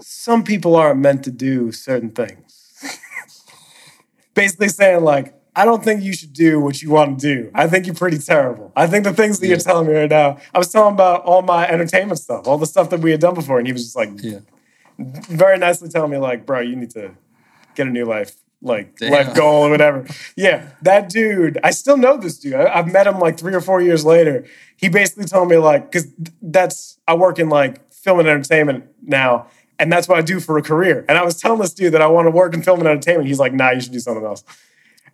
[0.00, 2.98] some people aren't meant to do certain things.
[4.34, 7.50] Basically saying, like, I don't think you should do what you want to do.
[7.54, 8.72] I think you're pretty terrible.
[8.74, 11.42] I think the things that you're telling me right now, I was telling about all
[11.42, 13.58] my entertainment stuff, all the stuff that we had done before.
[13.58, 14.38] And he was just like, Yeah.
[14.98, 17.10] very nicely telling me, like, bro, you need to
[17.74, 19.12] get a new life, like Damn.
[19.12, 20.06] life goal or whatever.
[20.36, 22.54] Yeah, that dude, I still know this dude.
[22.54, 24.46] I, I've met him like three or four years later.
[24.76, 26.08] He basically told me, like, because
[26.40, 30.56] that's, I work in like film and entertainment now, and that's what I do for
[30.56, 31.04] a career.
[31.10, 33.28] And I was telling this dude that I want to work in film and entertainment.
[33.28, 34.44] He's like, nah, you should do something else.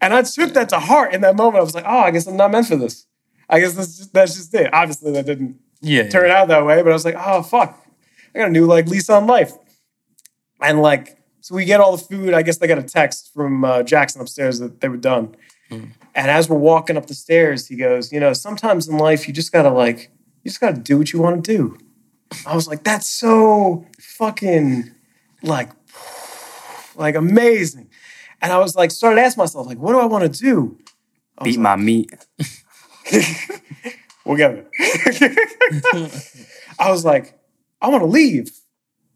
[0.00, 1.56] And I took that to heart in that moment.
[1.60, 3.06] I was like, oh, I guess I'm not meant for this.
[3.48, 4.72] I guess that's just, that's just it.
[4.72, 6.08] Obviously, that didn't Yeah.
[6.08, 7.84] turn out that way, but I was like, oh fuck,
[8.34, 9.52] I got a new like lease on life.
[10.60, 12.34] And like, so we get all the food.
[12.34, 15.34] I guess they got a text from uh, Jackson upstairs that they were done.
[15.70, 19.34] And as we're walking up the stairs, he goes, you know, sometimes in life you
[19.34, 20.10] just gotta like,
[20.42, 21.78] you just gotta do what you want to do.
[22.46, 24.90] I was like, that's so fucking
[25.42, 25.70] like,
[26.96, 27.87] like amazing.
[28.40, 30.78] And I was like, started asking myself, like, what do I want to do?
[31.36, 32.10] I was Beat my meat.
[34.28, 34.70] We'll get there.
[36.78, 37.40] I was like,
[37.80, 38.50] I want to leave.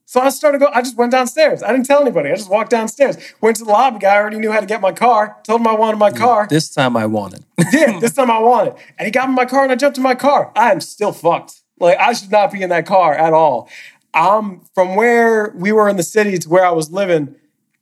[0.06, 0.68] So I started go.
[0.72, 1.62] I just went downstairs.
[1.62, 2.30] I didn't tell anybody.
[2.30, 3.18] I just walked downstairs.
[3.42, 4.14] Went to the lobby guy.
[4.14, 5.36] I already knew how to get my car.
[5.44, 6.46] Told him I wanted my car.
[6.48, 7.44] This time I wanted.
[7.72, 8.74] yeah, this time I wanted.
[8.98, 10.50] And he got me in my car and I jumped in my car.
[10.56, 11.60] I am still fucked.
[11.78, 13.68] Like I should not be in that car at all.
[14.14, 17.34] Um, from where we were in the city to where I was living,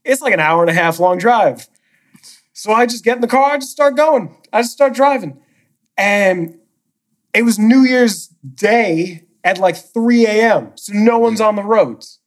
[0.04, 1.68] it's like an hour and a half long drive.
[2.52, 4.36] So I just get in the car, I just start going.
[4.52, 5.40] I just start driving.
[5.96, 6.58] And
[7.32, 10.72] it was New Year's Day at like 3 a.m.
[10.74, 12.18] So no one's on the roads.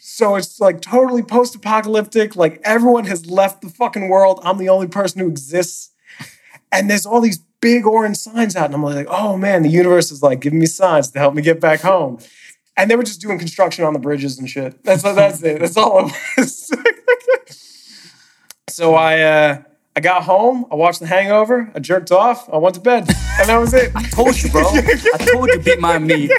[0.00, 2.34] So it's like totally post apocalyptic.
[2.34, 4.40] Like everyone has left the fucking world.
[4.42, 5.92] I'm the only person who exists.
[6.72, 8.66] And there's all these big orange signs out.
[8.66, 11.42] And I'm like, oh man, the universe is like giving me signs to help me
[11.42, 12.18] get back home.
[12.76, 14.82] And they were just doing construction on the bridges and shit.
[14.84, 15.60] That's that's it.
[15.60, 16.70] That's all it was.
[18.68, 19.62] so I uh
[19.96, 23.08] I got home, I watched The Hangover, I jerked off, I went to bed,
[23.40, 23.90] and that was it.
[23.94, 24.62] I told you, bro.
[24.64, 26.30] I told you, beat my me.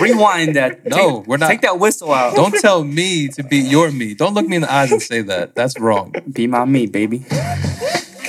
[0.00, 0.84] Rewind that.
[0.86, 2.34] No, Take- we're not- Take that whistle out.
[2.34, 4.14] Don't tell me to beat your me.
[4.14, 5.54] Don't look me in the eyes and say that.
[5.54, 6.12] That's wrong.
[6.32, 7.24] beat my me, baby.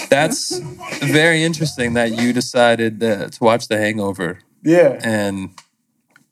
[0.10, 0.60] That's
[1.02, 5.00] very interesting that you decided uh, to watch The Hangover Yeah.
[5.04, 5.50] and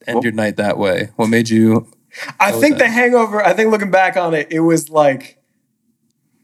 [0.09, 1.09] end your night that way.
[1.15, 1.91] What made you?
[2.39, 2.77] I think?
[2.77, 5.37] The Hangover, I think looking back on it, it was like,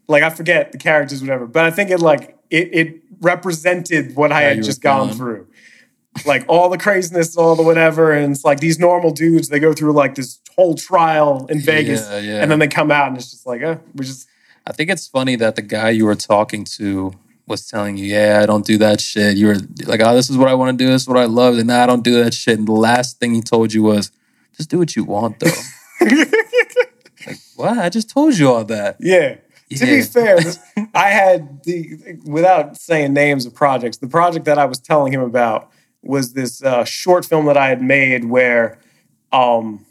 [0.07, 4.31] like I forget the characters, whatever, but I think it like, it, it represented what
[4.31, 5.47] I had just were gone through.
[6.25, 8.13] Like all the craziness, all the whatever.
[8.13, 12.07] And it's like these normal dudes, they go through like this whole trial in Vegas.
[12.09, 12.41] Yeah, yeah.
[12.41, 14.27] And then they come out and it's just like, uh, we just,
[14.65, 17.13] I think it's funny that the guy you were talking to
[17.47, 20.37] was telling you, "Yeah, I don't do that shit." You were like, "Oh, this is
[20.37, 20.89] what I want to do.
[20.89, 22.57] This is what I love." And nah, I don't do that shit.
[22.57, 24.11] And the last thing he told you was,
[24.57, 25.51] "Just do what you want, though."
[26.01, 27.77] like, what?
[27.77, 28.97] I just told you all that.
[28.99, 29.37] Yeah.
[29.71, 30.37] To be fair,
[30.93, 33.97] I had the without saying names of projects.
[33.97, 35.71] The project that I was telling him about
[36.03, 38.77] was this uh, short film that I had made where
[39.31, 39.85] um,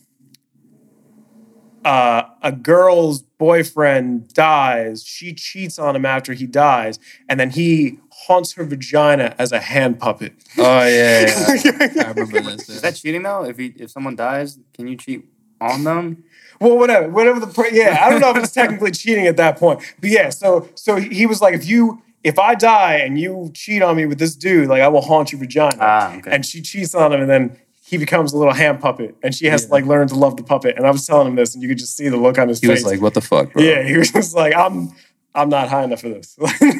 [1.84, 5.04] uh, a girl's boyfriend dies.
[5.04, 9.60] She cheats on him after he dies, and then he haunts her vagina as a
[9.60, 10.32] hand puppet.
[10.58, 12.02] Oh yeah, yeah.
[12.06, 12.68] I remember this.
[12.68, 13.44] Is that cheating though?
[13.44, 15.26] If he, if someone dies, can you cheat
[15.60, 16.24] on them?
[16.60, 18.00] Well, whatever, whatever the pr- yeah.
[18.02, 20.30] I don't know if it's technically cheating at that point, but yeah.
[20.30, 24.06] So, so he was like, if you, if I die and you cheat on me
[24.06, 25.76] with this dude, like I will haunt your vagina.
[25.80, 26.30] Ah, okay.
[26.30, 29.46] And she cheats on him, and then he becomes a little hand puppet, and she
[29.46, 29.72] has to Yeah.
[29.74, 30.76] like learn to love the puppet.
[30.76, 32.60] And I was telling him this, and you could just see the look on his
[32.60, 32.78] He face.
[32.80, 34.90] He was like, "What the fuck, bro?" yeah, he was just like, I'm,
[35.34, 36.36] I'm not high enough for this.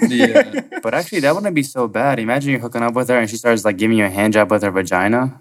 [0.08, 0.60] yeah.
[0.82, 2.18] But actually, that wouldn't be so bad.
[2.18, 4.50] Imagine you're hooking up with her and she starts like giving you a hand job
[4.50, 5.40] with her vagina.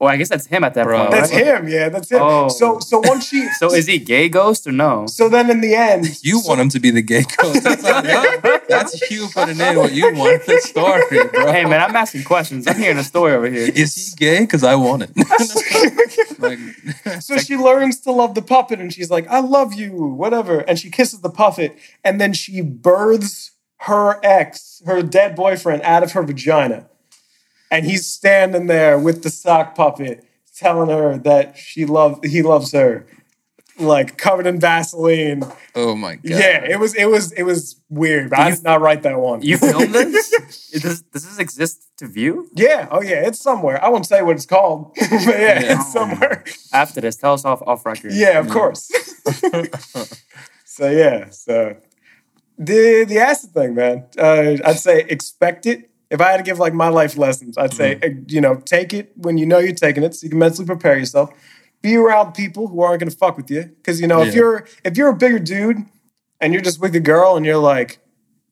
[0.00, 0.98] Well, I guess that's him at that Bro.
[0.98, 1.10] point.
[1.10, 1.44] That's right?
[1.44, 1.68] him.
[1.68, 2.20] Yeah, that's him.
[2.22, 2.48] Oh.
[2.48, 5.06] So, so once she, So is he gay ghost or no?
[5.06, 7.62] so then in the end, You want him to be the gay ghost.
[7.64, 8.60] That's, not him.
[8.66, 11.52] That's you putting in what you want the story, bro.
[11.52, 12.66] Hey man, I'm asking questions.
[12.66, 13.70] I'm hearing a story over here.
[13.74, 14.40] Is he gay?
[14.40, 15.10] Because I want it.
[16.38, 20.60] like, So she learns to love the puppet and she's like, I love you, whatever.
[20.60, 26.02] And she kisses the puppet and then she births her ex, her dead boyfriend, out
[26.02, 26.86] of her vagina.
[27.70, 30.24] And he's standing there with the sock puppet
[30.56, 33.06] telling her that she love he loves her.
[33.78, 35.42] Like covered in Vaseline.
[35.74, 36.24] oh my god.
[36.24, 38.34] Yeah, it was it was it was weird.
[38.34, 39.40] I you- did not write that one.
[39.40, 40.30] You filmed this?
[40.82, 42.50] Does, does this exist to view?
[42.54, 43.82] yeah, oh yeah, it's somewhere.
[43.82, 44.92] I won't say what it's called.
[45.00, 45.80] but yeah, Yeah.
[45.80, 46.44] it's somewhere.
[46.74, 48.12] After this, tell us off off record.
[48.12, 48.90] Yeah, of course.
[50.64, 51.76] so yeah, so
[52.58, 54.06] the the acid thing, man.
[54.18, 55.89] Uh, I'd say expect it.
[56.10, 58.92] If I had to give like my life lessons, I'd say uh, you know take
[58.92, 61.30] it when you know you're taking it, so you can mentally prepare yourself.
[61.82, 64.96] Be around people who aren't gonna fuck with you, because you know if you're if
[64.96, 65.78] you're a bigger dude
[66.40, 68.00] and you're just with a girl and you're like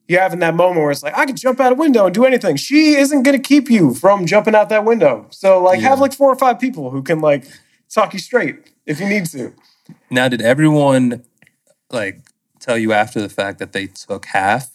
[0.06, 2.24] you're having that moment where it's like I could jump out a window and do
[2.24, 2.56] anything.
[2.56, 5.26] She isn't gonna keep you from jumping out that window.
[5.30, 7.44] So like have like four or five people who can like
[7.90, 9.52] talk you straight if you need to.
[10.10, 11.24] Now, did everyone
[11.90, 12.20] like
[12.60, 14.70] tell you after the fact that they took half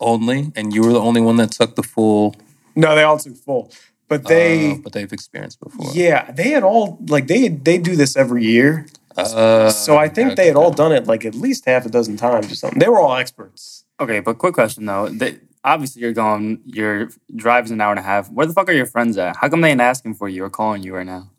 [0.00, 2.34] only, and you were the only one that took the full?
[2.74, 3.70] No, they all took full.
[4.08, 5.90] But they, uh, but they've experienced before.
[5.92, 8.86] yeah, they had all like they they do this every year.
[9.16, 11.90] Uh, So I think okay, they had all done it like at least half a
[11.90, 12.78] dozen times or something.
[12.78, 13.84] They were all experts.
[14.00, 15.08] Okay, but quick question though.
[15.08, 16.60] They, obviously, you're going.
[16.64, 18.30] Your drive's an hour and a half.
[18.30, 19.36] Where the fuck are your friends at?
[19.36, 21.30] How come they ain't asking for you or calling you right now?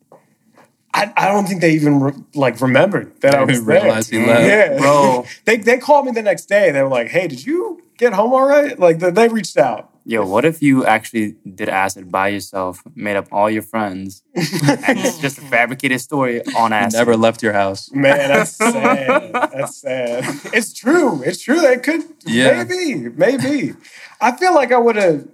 [0.93, 3.81] I, I don't think they even re- like remembered that I was there.
[3.81, 4.45] realized he left.
[4.47, 5.25] Yeah, Bro.
[5.45, 6.69] they they called me the next day.
[6.71, 9.85] They were like, "Hey, did you get home all right?" Like they, they reached out.
[10.05, 14.97] Yo, what if you actually did acid by yourself, made up all your friends, and
[15.05, 16.97] it's just a fabricated story on You acid?
[16.97, 17.91] never left your house.
[17.91, 19.31] Man, that's sad.
[19.33, 20.23] That's sad.
[20.51, 21.21] It's true.
[21.23, 21.61] It's true.
[21.61, 22.01] They could.
[22.25, 22.63] Yeah.
[22.63, 23.09] Maybe.
[23.09, 23.73] Maybe.
[24.19, 25.27] I feel like I would have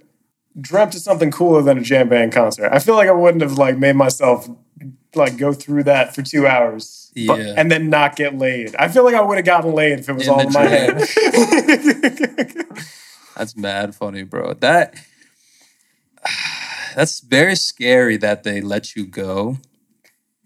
[0.60, 2.68] dreamt of something cooler than a jam band concert.
[2.70, 4.46] I feel like I wouldn't have like made myself
[5.16, 7.54] like go through that for two hours Yeah.
[7.56, 8.74] and then not get laid.
[8.76, 10.66] I feel like I would have gotten laid if it was In all in my
[10.66, 10.98] head.
[13.36, 14.54] That's mad funny, bro.
[14.54, 14.94] That
[16.94, 19.58] that's very scary that they let you go.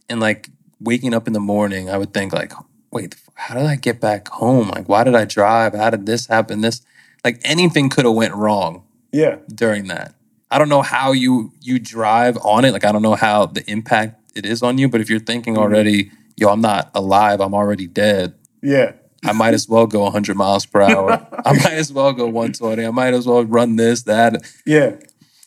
[0.09, 0.49] And like
[0.81, 2.53] waking up in the morning, I would think like,
[2.91, 4.71] wait, how did I get back home?
[4.71, 5.75] Like, why did I drive?
[5.75, 6.63] How did this happen?
[6.63, 6.83] This
[7.25, 9.37] like anything could have went wrong yeah.
[9.55, 10.15] during that.
[10.51, 12.73] I don't know how you you drive on it.
[12.73, 14.89] Like I don't know how the impact it is on you.
[14.89, 15.63] But if you're thinking mm-hmm.
[15.63, 17.41] already, yo, I'm not alive.
[17.41, 18.35] I'm already dead.
[18.63, 18.93] Yeah.
[19.25, 21.27] I might as well go 100 miles per hour.
[21.45, 22.85] I might as well go 120.
[22.85, 24.43] I might as well run this, that.
[24.65, 24.97] Yeah.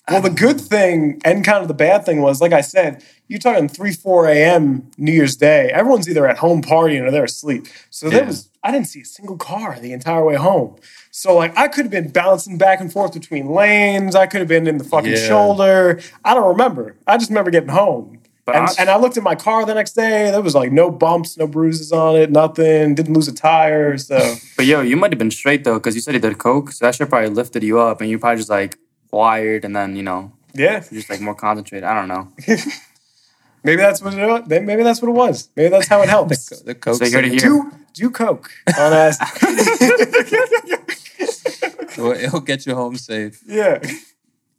[0.10, 3.40] Well, the good thing and kind of the bad thing was, like I said, you're
[3.40, 4.92] talking 3, 4 a.m.
[4.98, 5.70] New Year's Day.
[5.70, 7.68] Everyone's either at home partying or they're asleep.
[7.90, 10.76] So there was, I didn't see a single car the entire way home.
[11.12, 14.14] So, like, I could have been bouncing back and forth between lanes.
[14.14, 15.28] I could have been in the fucking Yeah.
[15.28, 16.02] shoulder.
[16.26, 16.98] I don't remember.
[17.08, 18.20] I just remember getting home.
[18.46, 20.30] But and, I- and I looked at my car the next day.
[20.30, 22.94] There was like no bumps, no bruises on it, nothing.
[22.96, 23.98] Didn't lose a tire.
[23.98, 26.72] So, But yo, you might have been straight though, because you said you did coke,
[26.74, 28.78] so that shit probably lifted you up, and you probably just like
[29.12, 31.86] wired, and then you know yeah, you're just like more concentrated.
[31.86, 32.28] I don't know.
[33.64, 34.44] maybe that's what it was.
[34.48, 35.50] Maybe that's what it was.
[35.56, 36.50] Maybe that's how it helps.
[36.64, 36.96] The coke.
[36.96, 37.40] So you heard it here.
[37.40, 39.28] do do coke on acid.
[41.98, 43.42] Well, It'll get you home safe.
[43.48, 43.80] yeah,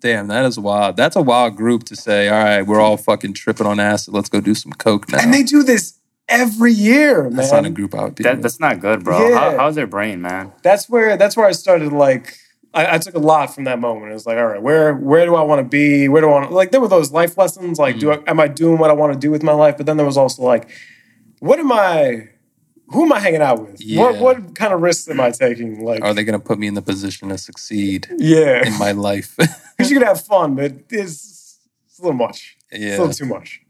[0.04, 0.98] Damn, that is wild.
[0.98, 4.12] That's a wild group to say, all right, we're all fucking tripping on acid.
[4.12, 5.18] Let's go do some coke now.
[5.18, 7.36] and they do this every year, man.
[7.36, 9.30] That's not a group I would be That, that's not good, bro.
[9.30, 9.38] Yeah.
[9.38, 10.52] How, how's their brain, man?
[10.62, 11.90] That's where that's where I started.
[11.90, 12.36] Like,
[12.74, 14.10] I, I took a lot from that moment.
[14.10, 16.06] It was like, all right, where where do I want to be?
[16.06, 16.70] Where do I want to like?
[16.70, 17.78] There were those life lessons.
[17.78, 18.22] Like, do mm.
[18.28, 19.78] I, am I doing what I want to do with my life?
[19.78, 20.68] But then there was also like,
[21.38, 22.28] what am I?
[22.88, 23.70] Who am I hanging out with?
[23.70, 24.20] What Yeah.
[24.20, 25.84] what kind of risks am I taking?
[25.84, 28.92] Like, Are they going to put me in the position to succeed yeah, in my
[28.92, 29.34] life?
[29.76, 32.56] because you could have fun, but it's, it's a little much.
[32.70, 33.60] Yeah, It's a little too much.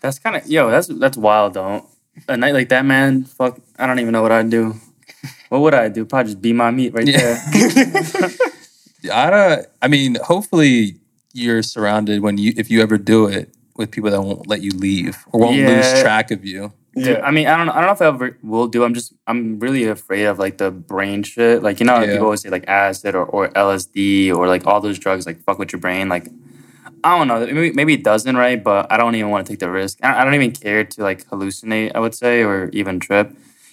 [0.00, 0.70] That's kind of yo.
[0.70, 1.86] That's that's wild though.
[2.28, 3.24] A night like that, man.
[3.24, 4.74] Fuck, I don't even know what I'd do.
[5.48, 6.04] What would I do?
[6.04, 7.40] Probably just be my meat right Yeah.
[7.52, 8.30] there.
[9.12, 10.96] I don't, I mean, hopefully
[11.32, 14.70] you're surrounded when you, if you ever do it, with people that won't let you
[14.70, 16.72] leave or won't lose track of you.
[16.96, 18.84] Yeah, I mean, I don't, I don't know if I ever will do.
[18.84, 21.62] I'm just, I'm really afraid of like the brain shit.
[21.62, 22.12] Like, you know, Yeah.
[22.12, 25.58] people always say like acid or, or LSD or like all those drugs like fuck
[25.58, 26.08] with your brain.
[26.08, 26.28] Like,
[27.02, 27.44] I don't know.
[27.46, 28.62] Maybe, maybe it doesn't, right?
[28.62, 29.98] But I don't even want to take the risk.
[30.02, 31.92] I, I don't even care to like hallucinate.
[31.94, 33.30] I would say, or even trip.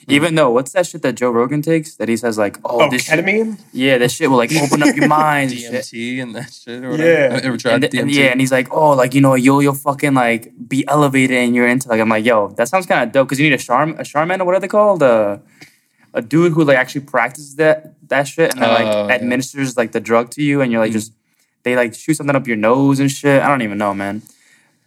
[0.08, 1.96] Even though, what's that shit that Joe Rogan takes?
[1.96, 3.60] That he says like, oh, oh, this shit, ketamine.
[3.72, 5.52] yeah, this shit will like open up your mind.
[5.52, 5.72] and shit.
[5.74, 6.92] DMT and that shit or Yeah.
[6.92, 7.34] whatever.
[7.36, 8.02] Have you ever tried And, DMT?
[8.02, 11.38] and yeah, and he's like, oh, like you know, you'll you'll fucking like be elevated
[11.38, 13.54] and you're into like I'm like, yo, that sounds kind of dope because you need
[13.56, 15.04] a charm a charman or what are they called?
[15.04, 15.38] Uh,
[16.14, 19.14] a dude who like actually practices that that shit and then like Oh, yeah.
[19.14, 21.14] administers like the drug to you and you're like just
[21.64, 23.42] they like shoot something up your nose and shit.
[23.42, 24.22] I don't even know, man.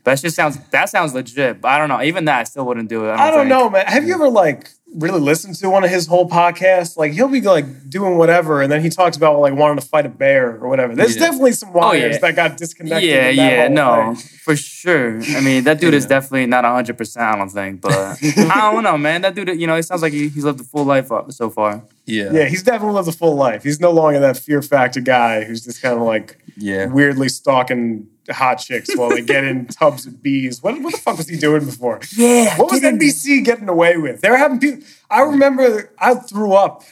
[0.02, 1.62] But that just sounds that sounds legit.
[1.62, 2.02] But I don't know.
[2.02, 3.12] Even that, I still wouldn't do it.
[3.12, 3.86] I don't, I don't know, man.
[3.86, 6.96] Have you ever like really listened to one of his whole podcasts?
[6.96, 10.06] Like he'll be like doing whatever, and then he talks about like wanting to fight
[10.06, 10.94] a bear or whatever.
[10.94, 11.26] There's Yeah.
[11.26, 12.18] definitely some oh, wires yeah.
[12.18, 13.08] that got disconnected.
[13.08, 14.16] Yeah, that yeah, no, thing.
[14.44, 15.20] for sure.
[15.36, 17.24] I mean, that dude is definitely not hundred percent.
[17.26, 19.22] I don't think, but I don't know, man.
[19.22, 21.82] That dude, you know, it sounds like he, he's lived a full life so far.
[22.06, 22.32] Yeah.
[22.32, 23.62] Yeah, he's definitely lived a full life.
[23.62, 26.86] He's no longer that fear factor guy who's just kind of like Yeah.
[26.86, 30.62] weirdly stalking hot chicks while they get in tubs of bees.
[30.62, 32.00] What, what the fuck was he doing before?
[32.16, 34.20] Yeah, What was NBC getting away with?
[34.22, 34.84] They were having people.
[35.10, 36.82] I remember I threw up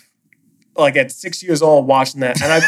[0.77, 2.61] like at six years old watching that, and I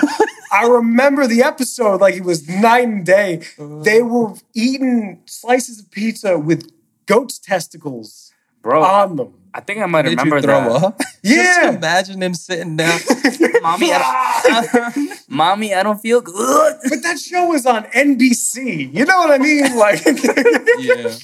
[0.53, 3.43] I remember the episode like it was night and day.
[3.59, 3.83] Uh.
[3.83, 6.71] They were eating slices of pizza with
[7.07, 8.83] goat's testicles bro?
[8.83, 9.35] on them.
[9.57, 10.85] I think I might Did remember you throw that.
[10.85, 11.01] up?
[11.23, 11.43] Yeah.
[11.63, 13.01] Just imagine him sitting down.
[13.63, 16.77] Mommy, I don't, mommy, I don't feel good.
[16.87, 18.93] But that show was on NBC.
[18.93, 19.75] You know what I mean?
[19.75, 20.03] Like,
[20.81, 21.15] yeah.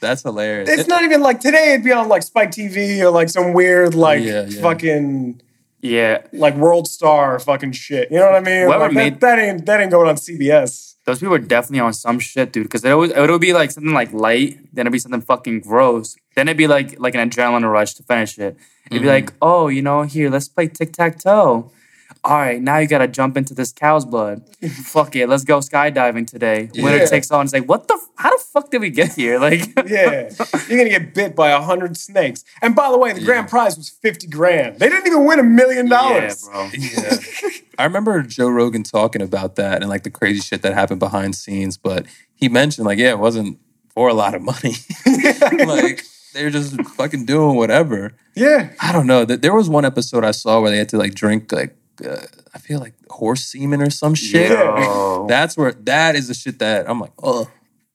[0.00, 0.68] That's hilarious.
[0.68, 1.74] it's not even like today.
[1.74, 4.60] It'd be on like Spike TV or like some weird like Yeah, yeah.
[4.60, 5.40] fucking
[5.82, 8.10] Yeah, like World Star fucking shit.
[8.10, 8.66] You know what I mean?
[8.66, 10.95] Whoever Like, made- that, that ain't that ain't going on CBS.
[11.06, 12.64] Those people are definitely on some shit, dude.
[12.64, 15.60] Because it always it would be like something like light, then it'd be something fucking
[15.60, 18.56] gross, then it'd be like like an adrenaline rush to finish it.
[18.90, 19.08] It'd be mm-hmm.
[19.08, 21.70] like, oh, you know, here, let's play tic tac toe.
[22.26, 24.42] All right, now you gotta jump into this cow's blood.
[24.68, 26.68] Fuck it, let's go skydiving today.
[26.74, 27.06] Winner Yeah.
[27.06, 27.40] takes all.
[27.40, 27.94] And it's like, what the?
[27.94, 29.38] f- How the fuck did we get here?
[29.46, 30.30] Like, Yeah,
[30.68, 32.42] you're gonna get bit by a hundred snakes.
[32.60, 34.80] And by the way, the grand prize was fifty grand.
[34.80, 36.48] They didn't even win a million dollars.
[36.50, 36.72] yeah, dollars.
[37.40, 37.48] bro.
[37.50, 37.56] Yeah.
[37.78, 41.36] I remember Joe Rogan talking about that and like the crazy shit that happened behind
[41.36, 43.58] scenes, but he mentioned like, yeah, it wasn't
[43.94, 44.74] for a lot of money.
[45.64, 46.02] like
[46.34, 48.12] they were just fucking doing whatever.
[48.34, 49.24] Yeah, I don't know.
[49.24, 52.26] That there was one episode I saw where they had to like drink like uh,
[52.54, 54.50] I feel like horse semen or some shit.
[54.50, 55.26] Yo.
[55.28, 57.50] That's where that is the shit that I'm like, oh,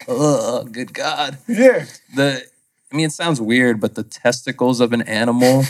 [0.08, 1.38] ugh, good God.
[1.48, 1.86] Yeah.
[2.16, 2.44] The,
[2.92, 5.64] I mean, it sounds weird, but the testicles of an animal,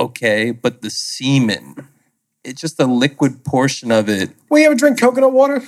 [0.00, 1.88] okay, but the semen,
[2.42, 4.30] it's just the liquid portion of it.
[4.48, 5.62] Well, you ever drink coconut water?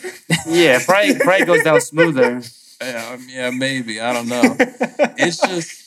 [0.46, 2.42] Yeah, probably probably goes down smoother.
[2.78, 4.02] Yeah, um, yeah, maybe.
[4.02, 4.54] I don't know.
[5.16, 5.85] It's just,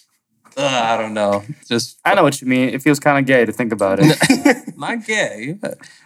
[0.58, 1.44] uh, I don't know.
[1.68, 2.70] Just I know what you mean.
[2.70, 4.18] It feels kind of gay to think about it.
[4.78, 5.58] not gay.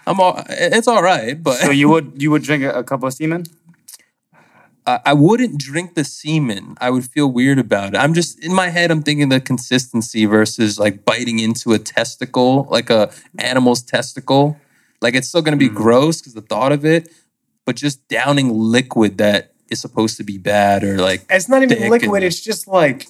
[0.08, 0.44] I'm all.
[0.50, 3.46] It's all right, but so you would you would drink a, a couple of semen?
[4.86, 6.76] I, I wouldn't drink the semen.
[6.82, 7.98] I would feel weird about it.
[7.98, 8.92] I'm just in my head.
[8.92, 14.60] I'm thinking the consistency versus like biting into a testicle, like a animal's testicle.
[15.02, 17.10] Like it's still going to be gross because the thought of it,
[17.66, 21.90] but just downing liquid that is supposed to be bad or like It's not even
[21.90, 22.16] liquid.
[22.16, 23.08] and- It's just like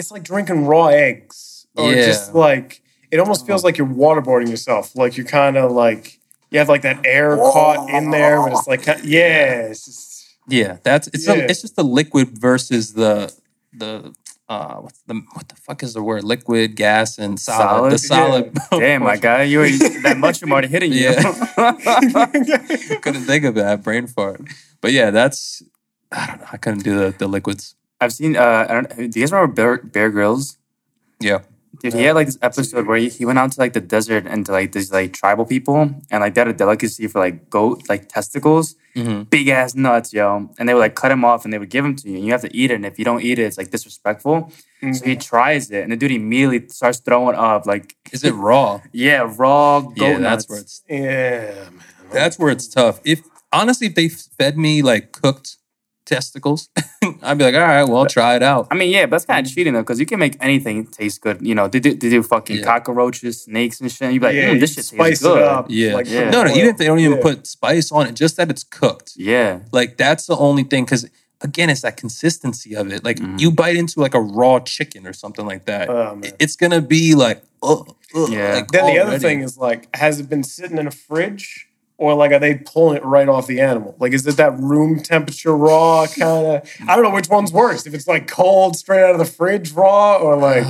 [0.00, 2.06] it's like drinking raw eggs, or Yeah.
[2.06, 2.82] just like
[3.12, 4.96] it almost feels like you're waterboarding yourself.
[4.96, 6.18] Like you're kind of like
[6.50, 10.78] you have like that air caught in there, but it's like yeah, it's just yeah.
[10.82, 11.34] That's it's Yeah.
[11.34, 13.32] A, it's just the liquid versus the
[13.72, 14.12] the.
[14.48, 16.24] Uh, what's the what the fuck is the word?
[16.24, 17.96] Liquid, gas, and solid.
[18.00, 18.52] Solid?
[18.52, 18.80] The solid.
[18.82, 21.14] Damn, my guy, you already, that mushroom already hitting you.
[23.00, 24.40] couldn't think of that brain fart.
[24.80, 25.62] But yeah, that's
[26.10, 26.46] I don't know.
[26.52, 27.76] I couldn't do the, the liquids.
[28.00, 28.36] I've seen.
[28.36, 30.56] Uh, I don't, do you guys remember Bear, Bear Grylls?
[31.20, 31.40] Yeah.
[31.80, 34.26] Dude, he had like this episode where he, he went out to like the desert
[34.26, 35.80] and to like these like tribal people
[36.10, 39.22] and like they had a delicacy for like goat like testicles, Mm-hmm.
[39.30, 40.50] big ass nuts, yo.
[40.58, 42.26] And they would like cut him off and they would give them to you and
[42.26, 42.74] you have to eat it.
[42.74, 44.52] And if you don't eat it, it's like disrespectful.
[44.92, 48.80] So he tries it and the dude immediately starts throwing up like, Is it raw?
[48.92, 50.46] yeah, raw goat yeah, nuts.
[50.46, 51.82] that's where it's yeah, man.
[52.12, 53.00] that's where it's tough.
[53.04, 53.20] If
[53.52, 55.56] honestly, if they fed me like cooked
[56.04, 56.68] testicles,
[57.22, 58.68] I'd be like, all right, well, I'll try it out.
[58.70, 61.20] I mean, yeah, but that's kind of cheating though, because you can make anything taste
[61.20, 61.38] good.
[61.40, 62.64] You know, they do, they do fucking Yeah.
[62.64, 64.12] cockroaches, snakes, and shit.
[64.12, 65.42] You'd be like, yeah, mm, this you shit spice tastes good.
[65.42, 65.66] up.
[65.68, 65.94] Yeah.
[65.94, 66.30] like, Yeah.
[66.30, 67.22] No, no, even if they don't even Yeah.
[67.22, 69.12] put spice on it, just that it's cooked.
[69.16, 70.84] Yeah, Like that's the only thing.
[70.84, 71.08] Because
[71.42, 73.04] again, it's that consistency of it.
[73.04, 73.40] Like Mhm.
[73.40, 77.14] you bite into like a raw chicken or something like that, Oh, it's gonna be
[77.14, 77.86] like, oh,
[78.28, 78.54] Yeah.
[78.54, 79.22] Like Then the other already.
[79.22, 81.68] thing is like, has it been sitting in a fridge?
[82.00, 83.94] Or like, are they pulling it right off the animal?
[83.98, 86.70] Like, is it that room temperature raw kind of?
[86.88, 87.86] I don't know which one's worse.
[87.86, 90.64] If it's like cold, straight out of the fridge raw, or like,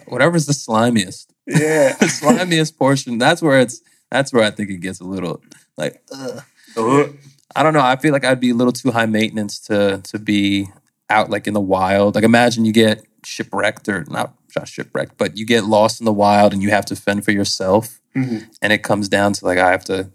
[0.06, 1.26] whatever's the slimiest.
[1.44, 3.18] yeah, the slimiest portion.
[3.18, 3.80] That's where it's.
[4.12, 5.42] That's where I think it gets a little
[5.76, 6.00] like.
[6.12, 6.44] Ugh.
[7.56, 7.80] I don't know.
[7.80, 10.68] I feel like I'd be a little too high maintenance to to be
[11.10, 12.14] out like in the wild.
[12.14, 16.12] Like imagine you get shipwrecked or not, not shipwrecked, but you get lost in the
[16.12, 18.00] wild and you have to fend for yourself.
[18.14, 18.46] Mhm.
[18.62, 20.10] And it comes down to like I have to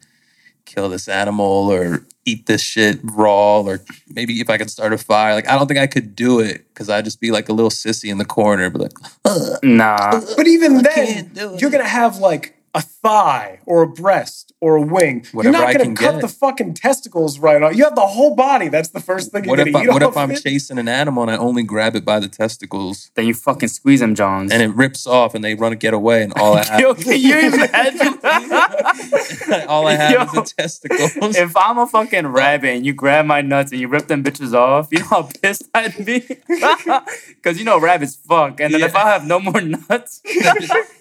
[0.65, 4.97] kill this animal or eat this shit raw or maybe if I could start a
[4.97, 5.33] fire.
[5.33, 7.71] Like I don't think I could do it because I'd just be like a little
[7.71, 8.93] sissy in the corner, but like
[9.25, 10.21] "Ugh." nah.
[10.35, 11.61] But even then, can't do it.
[11.61, 15.25] you're gonna have like a thigh or a breast or a wing.
[15.33, 16.21] Whatever you're not gonna cut get.
[16.21, 17.75] the fucking testicles right off.
[17.75, 18.69] You have the whole body.
[18.69, 20.41] That's the first thing you're what if gonna I, eat what off if I'm it.
[20.41, 23.99] chasing an animal and I only grab it by the testicles Then you fucking squeeze
[23.99, 24.51] them, Jones.
[24.53, 26.93] and it rips off and they run to get away and all I have Yo,
[26.93, 28.19] can you imagine?
[29.67, 30.21] all I have Yo.
[30.23, 31.35] is the testicles.
[31.35, 34.53] if I'm a fucking rabbit and you grab my nuts and you rip them bitches
[34.53, 36.19] off, you know how pissed I'd be?
[36.19, 38.59] Because you know rabbits fuck.
[38.61, 40.21] And then if I have no more nuts,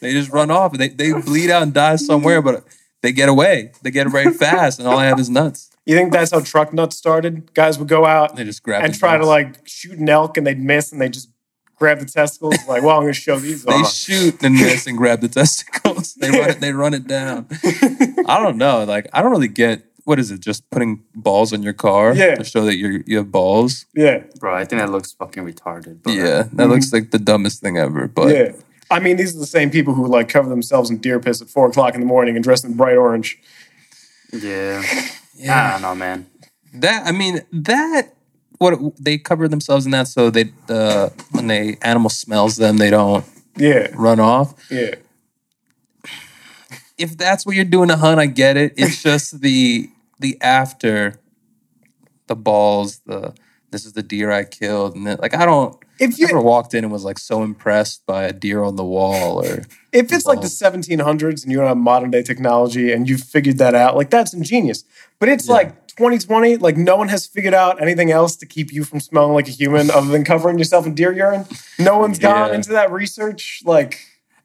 [0.00, 0.72] they just run off.
[0.72, 2.64] They they bleed out and die somewhere, but
[3.02, 3.72] they get away.
[3.82, 5.70] They get away fast, and all I have is nuts.
[5.86, 7.52] You think that's how truck nuts started?
[7.54, 10.08] Guys would go out and They just grab and the try to like shoot an
[10.08, 11.30] elk and they'd miss and they just
[11.76, 12.54] grab the testicles.
[12.68, 13.92] like, well, I'm gonna show these They off.
[13.92, 16.14] shoot and miss and grab the testicles.
[16.14, 16.60] They run it.
[16.60, 17.46] They run it down.
[18.26, 18.84] I don't know.
[18.84, 20.40] Like I don't really get what is it?
[20.40, 22.34] Just putting balls on your car Yeah.
[22.36, 23.86] to show that you you have balls.
[23.94, 26.02] yeah, bro, I think that looks fucking retarded.
[26.02, 26.70] But Yeah, that mm-hmm.
[26.70, 28.06] looks like the dumbest thing ever.
[28.06, 28.52] But yeah.
[28.90, 31.48] I mean, these are the same people who like cover themselves in deer piss at
[31.48, 33.38] four o'clock in the morning and dress in bright orange.
[34.32, 34.82] yeah.
[35.36, 35.68] Yeah.
[35.68, 36.26] I don't know, man.
[36.74, 38.12] That I mean that
[38.58, 42.90] what they cover themselves in that so they the when the animal smells them they
[42.90, 43.24] don't
[43.56, 44.52] Yeah, run off.
[44.70, 44.96] yeah.
[46.98, 48.74] If that's what you're doing to hunt, I get it.
[48.76, 49.88] It's just the
[50.18, 51.18] the after
[52.26, 53.32] the balls, the
[53.70, 55.74] this is the deer I killed, and then, like I don't.
[56.00, 58.76] If I you never walked in and was like so impressed by a deer on
[58.76, 62.90] the wall or if it's like the 1700s and you don't have modern day technology
[62.92, 64.82] and you've figured that out, like that's ingenious.
[65.18, 65.52] But it's Yeah.
[65.54, 69.34] like 2020, like no one has figured out anything else to keep you from smelling
[69.34, 71.44] like a human other than covering yourself in deer urine.
[71.78, 72.54] No one's gone Yeah.
[72.56, 73.60] into that research.
[73.64, 73.98] Like,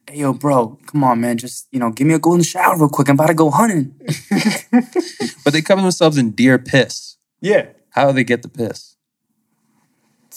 [0.10, 1.38] Hey, yo, bro, come on, man.
[1.38, 3.08] Just, you know, give me a golden shower real quick.
[3.10, 3.95] I'm about to go hunting.
[5.43, 7.18] but they cover themselves in deer piss.
[7.41, 8.95] yeah, How do they get the piss?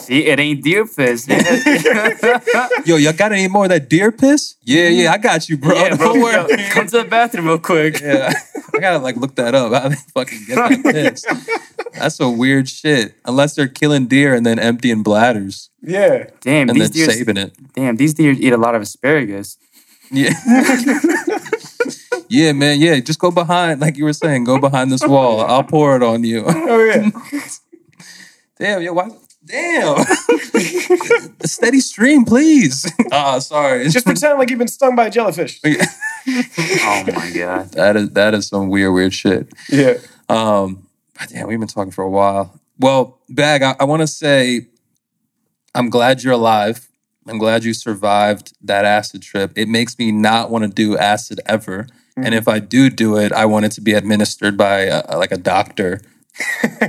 [0.01, 1.27] See, it ain't deer piss.
[2.87, 4.55] Yo, y'all got any more of that deer piss?
[4.63, 5.75] Yeah, yeah, I got you, bro.
[5.75, 6.15] yeah, bro.
[6.15, 6.63] Don't worry.
[6.63, 8.01] yo, come to the bathroom real quick.
[8.01, 8.33] Yeah,
[8.75, 9.73] I gotta like look that up.
[9.83, 11.25] How they fucking get that piss?
[11.95, 13.15] That's some weird shit.
[13.25, 16.27] Unless they're killing deer and then emptying bladders Yeah.
[16.43, 17.11] Damn, and these then deer.
[17.11, 17.53] saving it.
[17.75, 19.59] Damn, these deer eat a lot of asparagus.
[20.11, 20.31] Yeah.
[22.29, 22.81] yeah, man.
[22.81, 25.41] Yeah, just go behind, like you were saying, go behind this wall.
[25.41, 26.45] I'll pour it on you.
[26.47, 27.11] Oh yeah.
[28.59, 29.09] Damn, yo, why?
[29.49, 29.99] Damn.
[31.41, 32.91] a steady stream, please.
[33.13, 33.89] Ah, sorry.
[33.89, 35.61] Just pretend like you've been stung by a jellyfish.
[36.31, 37.71] Oh my god.
[37.73, 39.51] that is that is some weird, weird shit.
[39.71, 39.95] Yeah.
[40.29, 40.87] Um,
[41.19, 42.61] but damn, we've been talking for a while.
[42.79, 44.67] Well, Bag, I, I want to say
[45.75, 46.87] I'm glad you're alive.
[47.27, 49.53] I'm glad you survived that acid trip.
[49.57, 51.87] It makes me not want to do acid ever.
[52.17, 55.31] And if I do do it, I want it to be administered by a, like
[55.33, 56.01] a doctor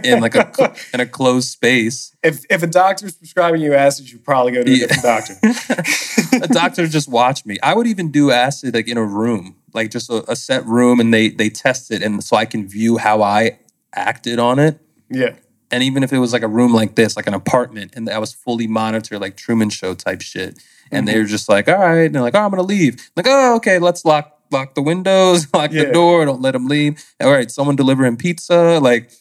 [0.04, 0.52] in like a
[0.94, 2.16] in a closed space.
[2.24, 4.88] If if a doctor's prescribing you acid, you probably go to a Yeah.
[4.88, 6.44] different doctor.
[6.44, 7.58] a doctor just watch me.
[7.64, 11.00] I would even do acid like in a room, like just a, a set room,
[11.00, 13.60] and they they test it, and so I can view how I
[13.94, 14.80] acted on it.
[15.10, 15.36] Yeah.
[15.72, 18.20] And even if it was like a room like this, like an apartment, and that
[18.20, 20.60] was fully monitored, like Truman Show type shit,
[20.92, 21.22] and they mm-hmm.
[21.22, 23.78] were just like, "All right," and they're like, "Oh, I'm gonna leave." like, "Oh, okay,
[23.78, 25.86] let's lock lock the windows, lock Yeah.
[25.86, 29.12] the door, don't let them leave." All right, someone delivering pizza, like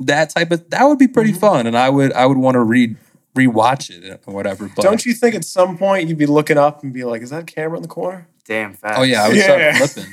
[0.00, 2.60] that type of that would be pretty fun, and I would I would want to
[2.62, 2.96] read
[3.36, 4.68] rewatch it or whatever.
[4.74, 7.30] But Don't you think at some point you'd be looking up and be like, "Is
[7.30, 8.98] that a camera in the corner?" Damn fast.
[8.98, 9.74] Oh yeah, I would Yeah.
[9.76, 10.12] start flipping.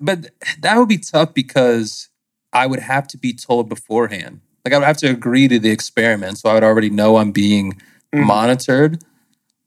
[0.00, 2.08] But that would be tough because
[2.52, 4.40] I would have to be told beforehand.
[4.64, 7.32] Like I would have to agree to the experiment, so I would already know I'm
[7.32, 7.74] being
[8.14, 8.24] Mhm.
[8.26, 9.02] monitored.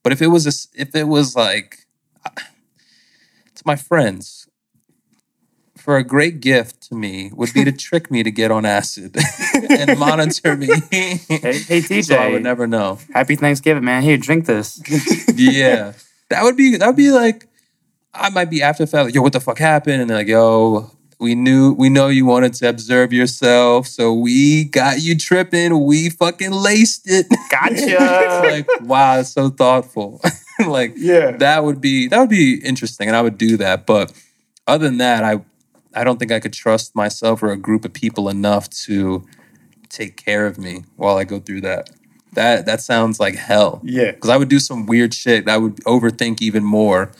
[0.03, 1.85] But if it was a, s- if it was like
[3.55, 4.44] to my friends,
[5.85, 9.15] for a great gift to me would be to trick me to get on acid
[9.69, 10.65] and monitor me.
[10.89, 12.03] Hey, hey TJ.
[12.07, 12.97] so I would never know.
[13.13, 14.01] Happy Thanksgiving, man.
[14.01, 14.81] Here, drink this.
[15.35, 15.93] yeah,
[16.29, 17.47] that would be that would be like
[18.15, 20.01] I might be after the fact, like, yo, what the fuck happened?
[20.01, 24.63] And they're like, yo, we knew we know you wanted to observe yourself, so we
[24.65, 25.85] got you tripping.
[25.85, 27.27] We fucking laced it.
[27.51, 28.39] Gotcha.
[28.43, 30.19] like, wow, it's so thoughtful.
[30.65, 31.31] like, Yeah.
[31.37, 33.85] that would be that would be interesting, and I would do that.
[33.85, 34.11] But
[34.65, 35.41] other than that, I
[35.95, 39.25] I don't think I could trust myself or a group of people enough to
[39.89, 41.89] take care of me while I go through that.
[42.33, 44.11] That that sounds like hell Yeah.
[44.11, 45.47] because I would do some weird shit.
[45.47, 47.11] I would overthink even more,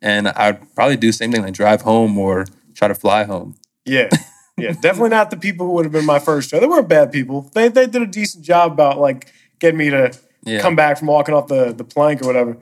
[0.00, 3.54] and I'd probably do the same thing, like drive home or try to fly home.
[3.84, 4.08] Yeah.
[4.56, 4.70] Yeah.
[4.70, 6.60] Definitely not the people who would have been my first show.
[6.60, 7.50] They weren't bad people.
[7.54, 10.12] They they did a decent job about like getting me to
[10.44, 10.60] Yeah.
[10.60, 12.56] come back from walking off the, the plank or whatever.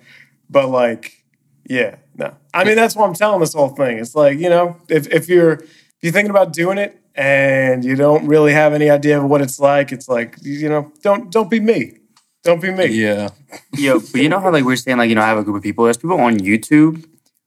[0.48, 1.22] But like,
[1.64, 2.34] yeah, no.
[2.54, 3.98] I mean that's why I'm telling this whole thing.
[3.98, 7.94] It's like, you know, if if you're if you're thinking about doing it and you
[7.94, 11.50] don't really have any idea of what it's like, it's like, you know, don't don't
[11.50, 11.98] be me.
[12.42, 12.86] Don't be me.
[12.86, 13.28] Yeah,
[13.76, 15.56] Yo, but you know how like we're saying like you know I have a group
[15.56, 15.84] of people.
[15.84, 17.04] There's people on YouTube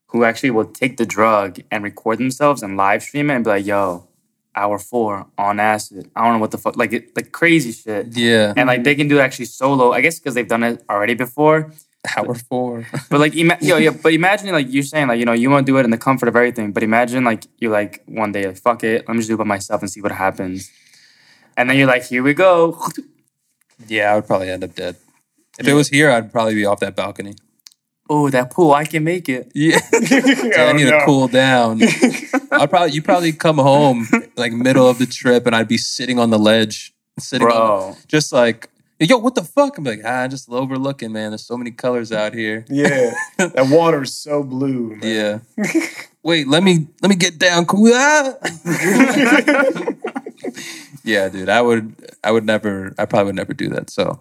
[0.08, 3.50] who actually will take the drug and record themselves and live stream it and be
[3.50, 4.08] like, "Yo,
[4.54, 6.10] hour four on acid.
[6.16, 8.54] I don't know what the fuck, like it, like crazy shit." yeah.
[8.56, 9.92] And like they can do it actually solo.
[9.92, 11.72] I guess because they've done it already before.
[12.16, 12.86] Hour four.
[13.10, 15.66] But like, ima- yo, yo, but imagine like you're saying like you know you want
[15.66, 16.72] to do it in the comfort of everything.
[16.72, 19.38] But imagine like you're like one day like fuck it, let me just do it
[19.38, 20.70] by myself and see what happens.
[21.56, 22.78] And then you're like, here we go.
[23.88, 24.96] yeah, I would probably end up dead.
[25.58, 27.34] If it was here, I'd probably be off that balcony.
[28.08, 29.50] Oh, that pool, I can make it.
[29.54, 30.98] Yeah, I Oh, need no.
[30.98, 31.80] to cool down.
[32.52, 36.18] I'd probably you probably come home like middle of the trip, and I'd be sitting
[36.18, 37.96] on the ledge, sitting on, Bro.
[38.06, 38.68] just like,
[39.00, 39.78] yo, what the fuck?
[39.78, 41.30] I'm like, ah, just overlooking, man.
[41.30, 42.64] There's so many colors out here.
[42.68, 43.12] Yeah.
[43.38, 44.96] that water is so blue.
[44.96, 45.00] man.
[45.56, 45.64] Yeah.
[46.22, 47.66] Wait, let me let me get down.
[47.66, 47.92] Cool.
[47.94, 48.34] Ah!
[51.04, 51.48] yeah, dude.
[51.48, 51.94] I would
[52.24, 53.90] I would never I probably would never do that.
[53.90, 54.18] So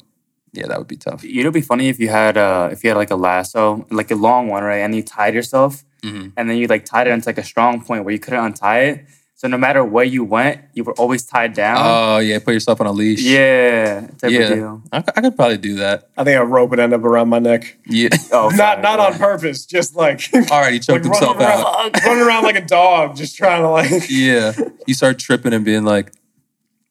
[0.53, 1.23] yeah, that would be tough.
[1.23, 3.85] You know, it'd be funny if you had uh if you had like a lasso,
[3.89, 4.77] like a long one, right?
[4.81, 6.33] And you tied yourself, Mhm.
[6.37, 8.79] and then you like tied it into like a strong point where you couldn't untie
[8.81, 9.05] it.
[9.37, 11.77] So no matter where you went, you were always tied down.
[11.79, 13.21] Oh yeah, put yourself on a leash.
[13.21, 14.55] yeah, type of Yeah.
[14.55, 14.81] deal.
[14.93, 16.07] I, I could probably do that.
[16.17, 17.77] I think a rope would end up around my neck.
[17.85, 18.09] Yeah.
[18.31, 21.63] Oh, not fine, not on purpose, just like All right, he choked like himself running
[21.65, 21.79] out.
[21.81, 23.91] around, running around like a dog, just trying to like.
[24.09, 24.53] Yeah.
[24.87, 26.13] You start tripping and being like,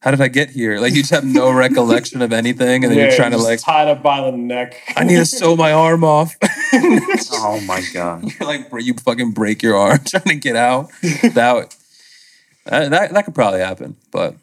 [0.00, 0.78] how did I get here?
[0.80, 3.48] Like you just have no recollection of anything, and then yeah, you're trying to just
[3.48, 4.76] like, tied up by the neck.
[4.96, 6.36] I need to sew my arm off.
[7.32, 8.24] Oh my god.
[8.38, 10.90] You're like you fucking break your arm trying to get out.
[11.32, 11.74] That would-
[12.66, 13.96] that that, that could probably happen.
[14.10, 14.36] But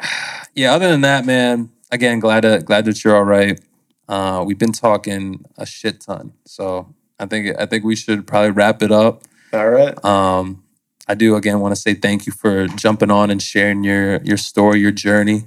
[0.54, 3.60] yeah, other than that, man, again, glad to, glad that you're all right.
[4.08, 8.50] Uh, we've been talking a shit ton, so I think I think we should probably
[8.50, 9.22] wrap it up.
[9.52, 10.02] All right.
[10.04, 10.64] Um,
[11.08, 14.36] I do again want to say thank you for jumping on and sharing your your
[14.36, 15.44] story, your journey.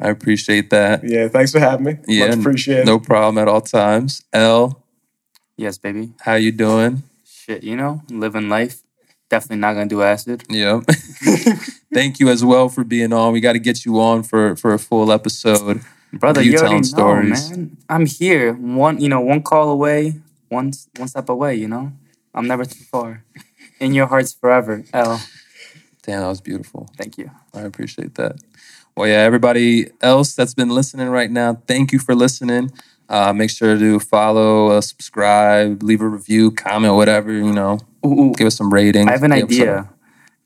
[0.00, 1.02] I appreciate that.
[1.02, 1.96] Yeah, thanks for having me.
[2.06, 2.86] Yeah, Much appreciated.
[2.86, 4.22] No problem at all times.
[4.32, 4.84] L,
[5.56, 6.12] Yes, baby.
[6.20, 7.02] how you doing?
[7.26, 8.82] Shit, you know, living life.
[9.28, 10.44] Definitely not gonna do acid.
[10.48, 10.84] Yep.
[11.92, 13.32] Thank you as well for being on.
[13.32, 15.80] We got to get you on for for a full episode.
[16.12, 17.50] Brother, You you, telling already know, stories.
[17.50, 17.76] man.
[17.88, 18.54] I'm here.
[18.54, 20.14] One, you know, one call away,
[20.48, 21.56] one one step away.
[21.56, 21.92] You know,
[22.34, 23.24] I'm never too far.
[23.80, 24.84] In your hearts forever.
[24.92, 25.20] L.
[26.02, 26.88] Damn, that was beautiful.
[26.96, 27.30] Thank you.
[27.54, 28.36] I appreciate that.
[28.96, 32.72] Well, yeah, everybody else that's been listening right now, thank you for listening.
[33.08, 37.78] Uh, make sure to follow, uh, subscribe, leave a review, comment, whatever, you know,
[38.08, 38.32] Ooh, ooh.
[38.34, 39.06] give us some ratings.
[39.08, 39.90] I have an Give us some- idea.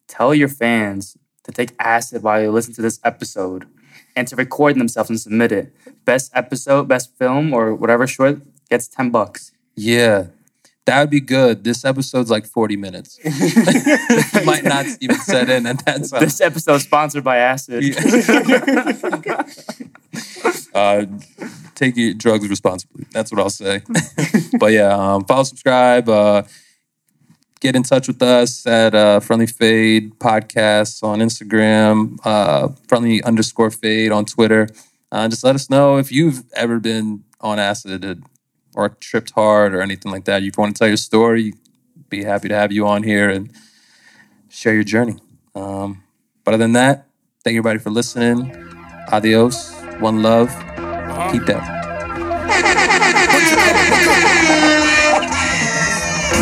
[0.08, 3.66] Tell your fans to take acid while you listen to this episode
[4.14, 5.72] and to record themselves and submit it.
[6.04, 9.52] Best episode, best film, or whatever short gets 10 bucks.
[9.74, 10.26] Yeah,
[10.84, 11.64] that would be good.
[11.64, 13.18] This episode's like 40 minutes.
[14.44, 16.20] Might not even set in at that time.
[16.20, 17.82] This episode is sponsored by acid.
[20.74, 21.06] uh,
[21.74, 23.06] take your drugs responsibly.
[23.12, 23.82] That's what I'll say.
[24.58, 26.42] but yeah, um, follow, subscribe, uh,
[27.62, 33.70] get in touch with us at uh, Friendly Fade Podcasts on Instagram, uh, Friendly underscore
[33.70, 34.68] Fade on Twitter.
[35.12, 38.24] Uh, just let us know if you've ever been on acid
[38.74, 40.42] or tripped hard or anything like that.
[40.42, 41.54] If you want to tell your story,
[42.08, 43.48] be happy to have you on here and
[44.48, 45.18] share your journey.
[45.54, 46.02] Um,
[46.42, 47.06] but other than that,
[47.44, 48.50] thank you everybody for listening.
[49.12, 49.72] Adios.
[50.00, 50.48] One love.
[51.30, 51.82] Keep that.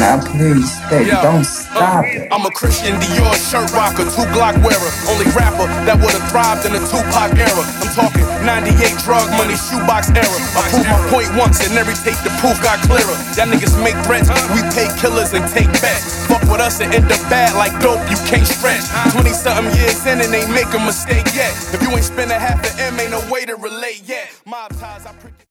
[0.01, 2.32] Now please, baby, Yo, don't stop uh, it.
[2.32, 6.64] I'm a Christian Dior shirt rocker, two Glock wearer, only rapper that would have thrived
[6.64, 7.64] in the Tupac era.
[7.84, 10.38] I'm talking 98 drug money, shoebox era.
[10.57, 13.12] I proved my point once and every take the proof got clearer.
[13.36, 16.24] Y'all niggas make threats, we pay killers and take bets.
[16.24, 18.88] Fuck with us and end up bad like dope, you can't stretch.
[19.12, 21.53] 20 something years in and ain't make a mistake yet.
[21.76, 24.32] If you ain't spend a half an M, ain't no way to relate yet.
[24.48, 25.30] Mob ties, I pre-